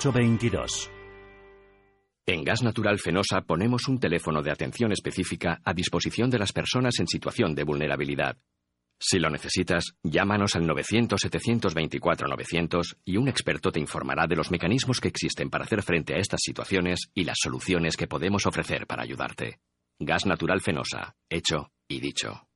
[2.27, 6.99] en Gas Natural Fenosa ponemos un teléfono de atención específica a disposición de las personas
[7.01, 8.39] en situación de vulnerabilidad.
[8.99, 15.09] Si lo necesitas, llámanos al 900-724-900 y un experto te informará de los mecanismos que
[15.09, 19.59] existen para hacer frente a estas situaciones y las soluciones que podemos ofrecer para ayudarte.
[19.99, 22.50] Gas Natural Fenosa, hecho y dicho.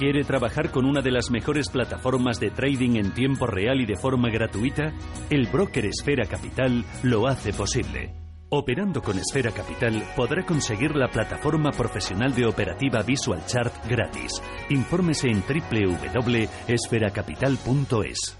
[0.00, 3.96] ¿Quiere trabajar con una de las mejores plataformas de trading en tiempo real y de
[3.96, 4.94] forma gratuita?
[5.28, 8.14] El broker Esfera Capital lo hace posible.
[8.48, 14.40] Operando con Esfera Capital podrá conseguir la plataforma profesional de operativa Visual Chart gratis.
[14.70, 18.38] Infórmese en www.esferacapital.es.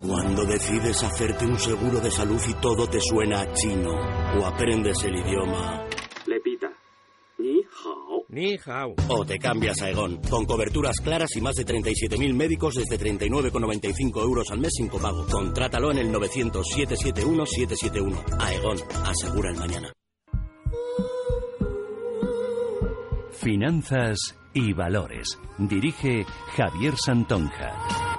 [0.00, 3.92] Cuando decides hacerte un seguro de salud y todo te suena a chino
[4.40, 5.84] o aprendes el idioma
[8.30, 8.94] ni hao.
[9.08, 14.22] O te cambias a Egon, con coberturas claras y más de 37.000 médicos desde 39,95
[14.22, 15.26] euros al mes sin copago.
[15.26, 18.24] Contrátalo en el 900-771-771.
[18.38, 19.92] Aegon, asegura el mañana.
[23.32, 25.38] Finanzas y valores.
[25.58, 26.24] Dirige
[26.56, 28.16] Javier Santonja.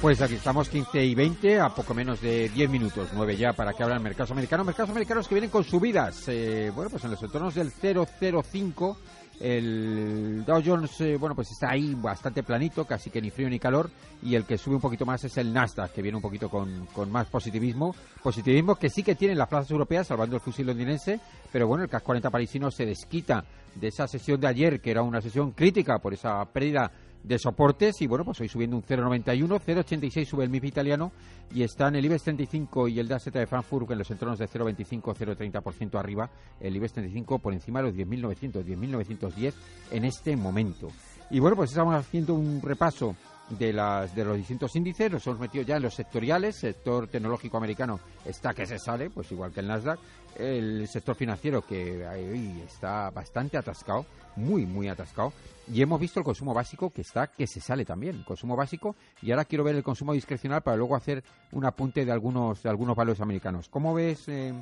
[0.00, 3.72] Pues aquí estamos 15 y 20, a poco menos de 10 minutos, 9 ya, para
[3.72, 4.66] que hablan mercados americanos.
[4.66, 6.24] Mercados americanos que vienen con subidas.
[6.26, 8.98] Eh, bueno, pues en los entornos del 005,
[9.40, 13.60] el Dow Jones, eh, bueno, pues está ahí bastante planito, casi que ni frío ni
[13.60, 13.90] calor.
[14.22, 16.86] Y el que sube un poquito más es el Nasdaq, que viene un poquito con,
[16.86, 17.94] con más positivismo.
[18.22, 21.20] Positivismo que sí que tienen las plazas europeas, salvando el fusil londinense.
[21.52, 23.44] Pero bueno, el CAC 40 parisino se desquita
[23.74, 26.90] de esa sesión de ayer, que era una sesión crítica por esa pérdida
[27.22, 31.12] de soportes y bueno, pues hoy subiendo un 0,91, 0,86 sube el MIP italiano
[31.54, 35.14] y están el IBEX 35 y el DAX de Frankfurt en los entornos de 0,25,
[35.14, 39.54] 0,30% arriba, el IBEX 35 por encima de los 10.900, 10.910
[39.90, 40.88] en este momento.
[41.30, 43.16] Y bueno, pues estamos haciendo un repaso
[43.58, 47.56] de, las, de los distintos índices, los hemos metido ya en los sectoriales, sector tecnológico
[47.56, 49.98] americano está que se sale, pues igual que el Nasdaq,
[50.36, 54.06] el sector financiero que ahí está bastante atascado,
[54.36, 55.32] muy, muy atascado,
[55.70, 58.96] y hemos visto el consumo básico que está que se sale también, el consumo básico,
[59.20, 62.70] y ahora quiero ver el consumo discrecional para luego hacer un apunte de algunos, de
[62.70, 63.68] algunos valores americanos.
[63.68, 64.52] ¿Cómo ves, eh,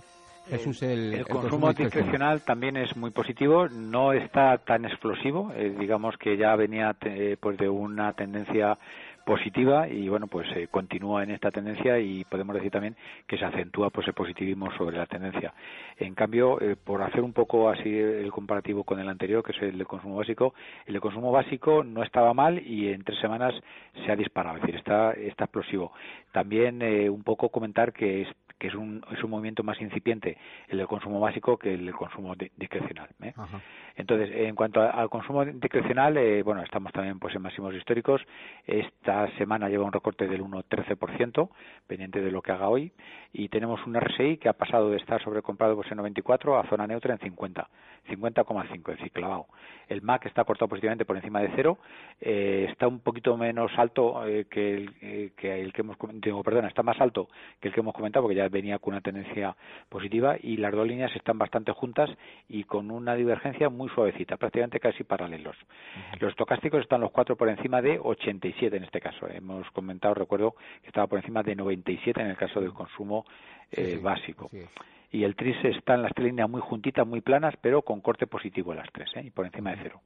[0.48, 2.42] Jesús, el, el, consumo, discrecional?
[2.42, 7.56] también es muy positivo, no está tan explosivo, eh, digamos que ya venía eh, pues
[7.58, 8.78] de una tendencia
[9.30, 12.96] positiva y bueno pues eh, continúa en esta tendencia y podemos decir también
[13.28, 15.54] que se acentúa pues el positivismo sobre la tendencia.
[15.98, 19.62] En cambio eh, por hacer un poco así el comparativo con el anterior que es
[19.62, 20.52] el de consumo básico
[20.84, 23.54] el de consumo básico no estaba mal y en tres semanas
[24.04, 25.92] se ha disparado es decir está está explosivo.
[26.32, 28.28] También eh, un poco comentar que es
[28.60, 30.36] que es un, es un movimiento más incipiente
[30.68, 33.08] el del consumo básico que el del consumo discrecional.
[33.22, 33.32] ¿eh?
[33.96, 38.20] Entonces, en cuanto al consumo discrecional, eh, bueno, estamos también pues en máximos históricos.
[38.66, 41.48] Esta semana lleva un recorte del 1,13%,
[41.86, 42.92] pendiente de lo que haga hoy,
[43.32, 46.86] y tenemos un RSI que ha pasado de estar sobrecomprado pues, en 94 a zona
[46.86, 47.66] neutra en 50,
[48.10, 49.46] 50,5, es decir, clavado.
[49.88, 51.78] El MAC está cortado positivamente por encima de cero,
[52.20, 56.68] eh, está un poquito menos alto eh, que, el, que el que hemos digo, perdona,
[56.68, 59.56] está más alto que el que hemos comentado porque ya venía con una tendencia
[59.88, 62.10] positiva y las dos líneas están bastante juntas
[62.48, 65.56] y con una divergencia muy suavecita, prácticamente casi paralelos.
[66.18, 69.28] Los estocásticos están los cuatro por encima de 87 en este caso.
[69.28, 73.24] Hemos comentado, recuerdo, que estaba por encima de 97 en el caso del consumo
[74.02, 74.50] básico
[75.10, 78.26] y el TRIS está en las tres líneas muy juntitas, muy planas, pero con corte
[78.26, 79.22] positivo las tres, ¿eh?
[79.24, 80.00] y por encima de cero.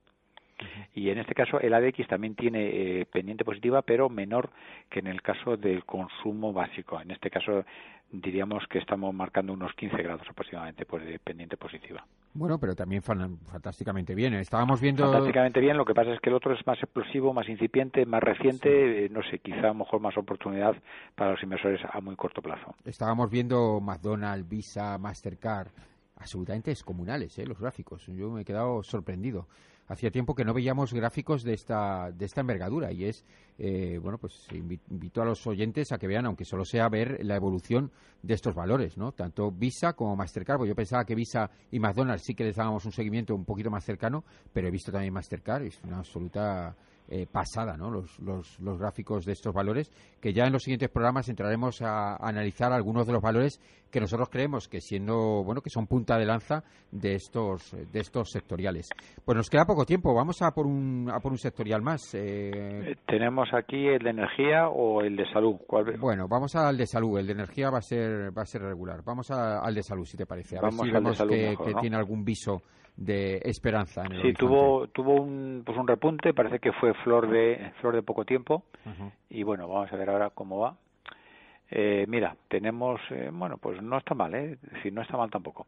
[0.94, 4.50] Y en este caso el ADX también tiene eh, pendiente positiva, pero menor
[4.88, 7.00] que en el caso del consumo básico.
[7.00, 7.64] En este caso
[8.20, 12.04] diríamos que estamos marcando unos 15 grados aproximadamente por de pendiente positiva.
[12.32, 14.34] Bueno, pero también fantásticamente bien.
[14.34, 14.40] ¿eh?
[14.40, 15.04] Estábamos viendo.
[15.04, 15.76] Fantásticamente bien.
[15.76, 19.04] Lo que pasa es que el otro es más explosivo, más incipiente, más reciente.
[19.04, 20.74] Eh, no sé, quizá a lo mejor más oportunidad
[21.14, 22.74] para los inversores a muy corto plazo.
[22.84, 25.68] Estábamos viendo McDonald's, Visa, Mastercard,
[26.16, 27.46] absolutamente descomunales, ¿eh?
[27.46, 28.06] los gráficos.
[28.06, 29.46] Yo me he quedado sorprendido
[29.86, 33.24] hacía tiempo que no veíamos gráficos de esta, de esta envergadura y es,
[33.58, 37.36] eh, bueno, pues invito a los oyentes a que vean, aunque solo sea ver la
[37.36, 37.90] evolución
[38.22, 39.12] de estos valores, ¿no?
[39.12, 42.84] Tanto Visa como Mastercard, porque yo pensaba que Visa y McDonald's sí que les dábamos
[42.86, 46.74] un seguimiento un poquito más cercano, pero he visto también Mastercard, es una absoluta
[47.08, 47.90] eh, pasada, ¿no?
[47.90, 49.90] Los, los, los, gráficos de estos valores,
[50.22, 54.28] que ya en los siguientes programas entraremos a, analizar algunos de los valores que nosotros
[54.30, 58.88] creemos que siendo, bueno, que son punta de lanza de estos, de estos sectoriales.
[59.24, 62.14] Pues nos queda poco tiempo, vamos a por un, a por un sectorial más.
[62.14, 62.50] Eh...
[62.54, 65.56] eh tenemos aquí el de energía o el de salud.
[66.00, 69.02] Bueno, vamos al de salud, el de energía va a ser, va a ser regular.
[69.04, 70.56] Vamos al de salud, si te parece.
[70.56, 72.62] A ver si vemos que, que tiene algún viso
[72.96, 74.02] de esperanza.
[74.04, 78.02] En sí, tuvo tuvo un, pues un repunte, parece que fue flor de flor de
[78.02, 78.64] poco tiempo
[79.30, 80.76] y bueno, vamos a ver ahora cómo va.
[81.70, 84.58] Eh, mira, tenemos, eh, bueno, pues no está mal, ¿eh?
[84.62, 85.66] Es decir, no está mal tampoco.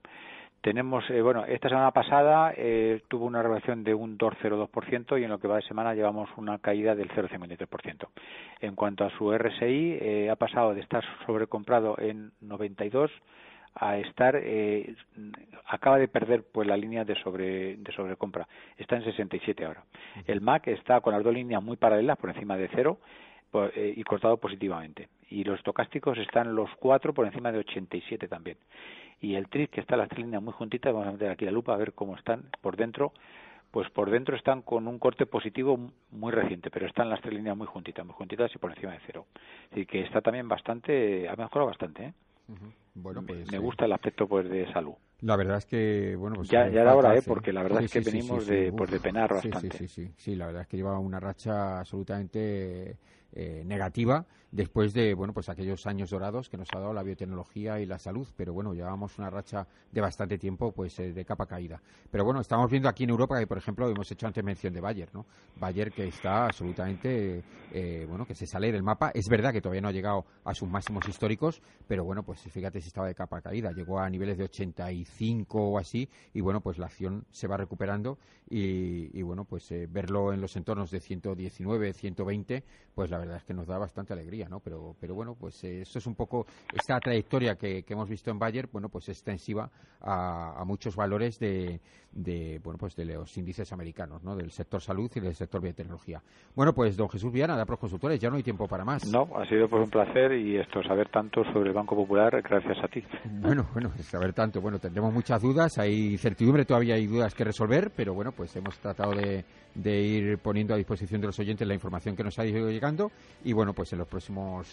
[0.66, 5.30] Tenemos, eh, bueno, esta semana pasada eh, tuvo una relación de un 2,02% y en
[5.30, 8.08] lo que va de semana llevamos una caída del 0,53%.
[8.60, 13.12] En cuanto a su RSI, eh, ha pasado de estar sobrecomprado en 92
[13.78, 14.94] a estar eh,
[15.66, 18.48] acaba de perder pues la línea de sobre de sobrecompra
[18.78, 19.84] está en 67 ahora
[20.26, 22.98] el MAC está con las dos líneas muy paralelas por encima de cero
[23.52, 28.56] eh, y cortado positivamente y los estocásticos están los cuatro por encima de 87 también
[29.20, 31.50] y el TRIS que está las tres líneas muy juntitas vamos a meter aquí la
[31.50, 33.12] lupa a ver cómo están por dentro
[33.70, 35.78] pues por dentro están con un corte positivo
[36.10, 39.00] muy reciente, pero están las tres líneas muy juntitas, muy juntitas y por encima de
[39.04, 39.26] cero.
[39.70, 42.04] Así que está también bastante, ha mejorado bastante.
[42.04, 42.12] ¿eh?
[42.94, 44.94] Bueno, pues, me gusta el aspecto pues de salud.
[45.20, 47.22] La verdad es que, bueno, pues ya, ya era hora, ¿eh?
[47.26, 49.70] Porque la verdad es que venimos de, pues de penar bastante.
[49.78, 52.96] Sí, sí, sí, la verdad es que lleva una racha absolutamente
[53.32, 54.24] eh, negativa
[54.56, 57.98] después de bueno pues aquellos años dorados que nos ha dado la biotecnología y la
[57.98, 61.80] salud pero bueno llevábamos una racha de bastante tiempo pues eh, de capa caída.
[62.10, 64.80] Pero bueno estamos viendo aquí en Europa que por ejemplo hemos hecho antes mención de
[64.80, 65.26] Bayer no
[65.56, 69.10] Bayer que está absolutamente eh, bueno que se sale del mapa.
[69.14, 72.80] Es verdad que todavía no ha llegado a sus máximos históricos pero bueno pues fíjate
[72.80, 73.72] si estaba de capa caída.
[73.72, 78.18] Llegó a niveles de 85 o así y bueno pues la acción se va recuperando
[78.48, 83.44] y, y bueno pues verlo en los entornos de 119 120 pues la verdad es
[83.44, 84.60] que nos da bastante alegría, ¿no?
[84.60, 88.38] Pero, pero bueno, pues eh, eso es un poco esta trayectoria que, hemos visto en
[88.38, 89.70] Bayer, bueno, pues extensiva
[90.00, 91.80] a, muchos valores de,
[92.12, 94.36] de, bueno, pues de los índices americanos, ¿no?
[94.36, 96.20] Del sector salud y del sector biotecnología.
[96.54, 99.06] Bueno, pues don Jesús Viana, de Apros Consultores, ya no hay tiempo para más.
[99.06, 102.76] No, ha sido pues un placer y esto, saber tanto sobre el Banco Popular, gracias
[102.82, 103.02] a ti.
[103.24, 104.60] Bueno, bueno, saber tanto.
[104.60, 108.78] Bueno, tendremos muchas dudas, hay incertidumbre, todavía hay dudas que resolver, pero bueno, pues hemos
[108.78, 109.44] tratado de,
[109.74, 113.10] de ir poniendo a disposición de los oyentes la información que nos ha ido llegando
[113.44, 114.25] y bueno, pues en los próximos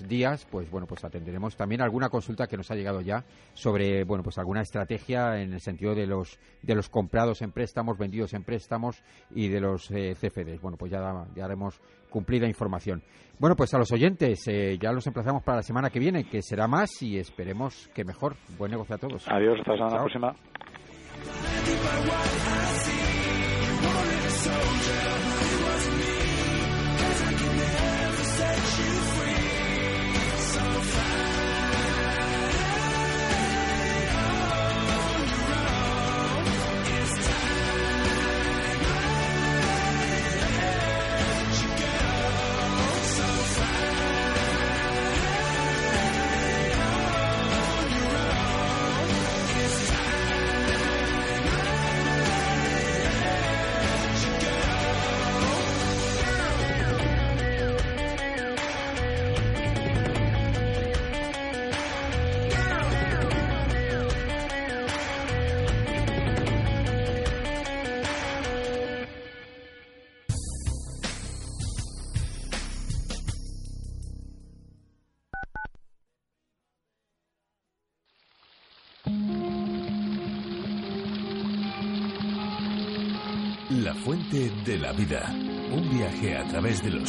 [0.07, 3.23] días, pues bueno, pues atenderemos también alguna consulta que nos ha llegado ya
[3.53, 7.97] sobre, bueno, pues alguna estrategia en el sentido de los de los comprados en préstamos,
[7.97, 10.61] vendidos en préstamos y de los eh, CFDs.
[10.61, 11.79] Bueno, pues ya, ya haremos
[12.09, 13.03] cumplida información.
[13.39, 16.41] Bueno, pues a los oyentes eh, ya los emplazamos para la semana que viene, que
[16.41, 18.35] será más y esperemos que mejor.
[18.57, 19.27] Buen negocio a todos.
[19.27, 20.35] Adiós, hasta la próxima.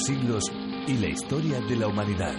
[0.05, 0.53] Siglos
[0.87, 2.35] y la historia de la humanidad.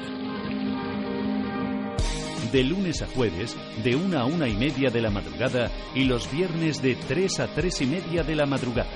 [2.51, 6.31] De lunes a jueves, de una a una y media de la madrugada y los
[6.31, 8.91] viernes de tres a tres y media de la madrugada.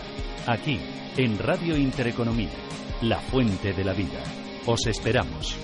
[0.48, 0.80] Aquí,
[1.18, 2.54] en Radio Intereconomía,
[3.02, 4.24] la fuente de la vida.
[4.68, 5.58] Os esperamos.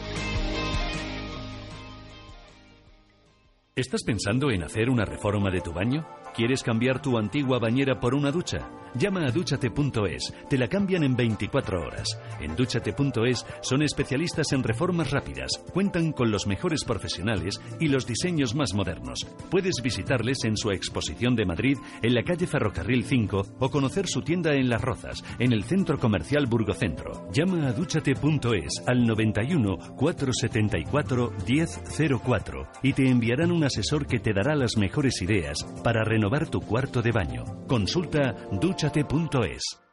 [3.76, 6.08] ¿Estás pensando en hacer una reforma de tu baño?
[6.36, 8.70] ¿Quieres cambiar tu antigua bañera por una ducha?
[8.94, 12.20] Llama a duchate.es, te la cambian en 24 horas.
[12.42, 18.54] En duchate.es son especialistas en reformas rápidas, cuentan con los mejores profesionales y los diseños
[18.54, 19.26] más modernos.
[19.50, 24.22] Puedes visitarles en su exposición de Madrid en la calle Ferrocarril 5 o conocer su
[24.22, 27.30] tienda en Las Rozas, en el centro comercial Burgocentro.
[27.32, 34.56] Llama a duchate.es al 91 474 1004 y te enviarán un asesor que te dará
[34.56, 37.46] las mejores ideas para renovar renovar tu cuarto de baño.
[37.68, 39.85] Consulta duchate.es.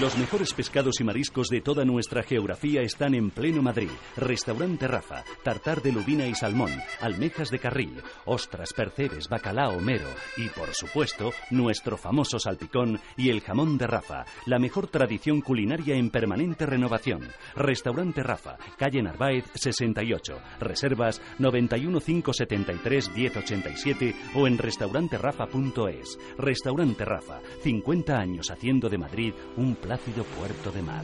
[0.00, 3.90] Los mejores pescados y mariscos de toda nuestra geografía están en pleno Madrid.
[4.16, 6.70] Restaurante Rafa, tartar de lubina y salmón,
[7.00, 13.40] almejas de carril, ostras, percebes, bacalao, mero y, por supuesto, nuestro famoso salpicón y el
[13.40, 17.22] jamón de Rafa, la mejor tradición culinaria en permanente renovación.
[17.56, 20.38] Restaurante Rafa, calle Narváez 68.
[20.60, 26.18] Reservas 91 573 1087 o en restauranterafa.es.
[26.38, 31.02] Restaurante Rafa, 50 años haciendo de Madrid un plácido puerto de mar.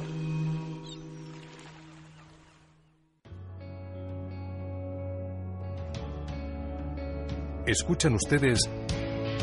[7.65, 8.71] Escuchan ustedes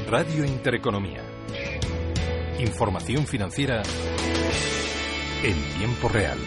[0.07, 1.23] Radio Intereconomía.
[2.59, 3.81] Información financiera
[5.43, 6.37] en tiempo real.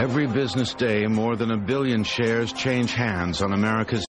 [0.00, 4.06] Every business day, more than a billion shares change hands on America's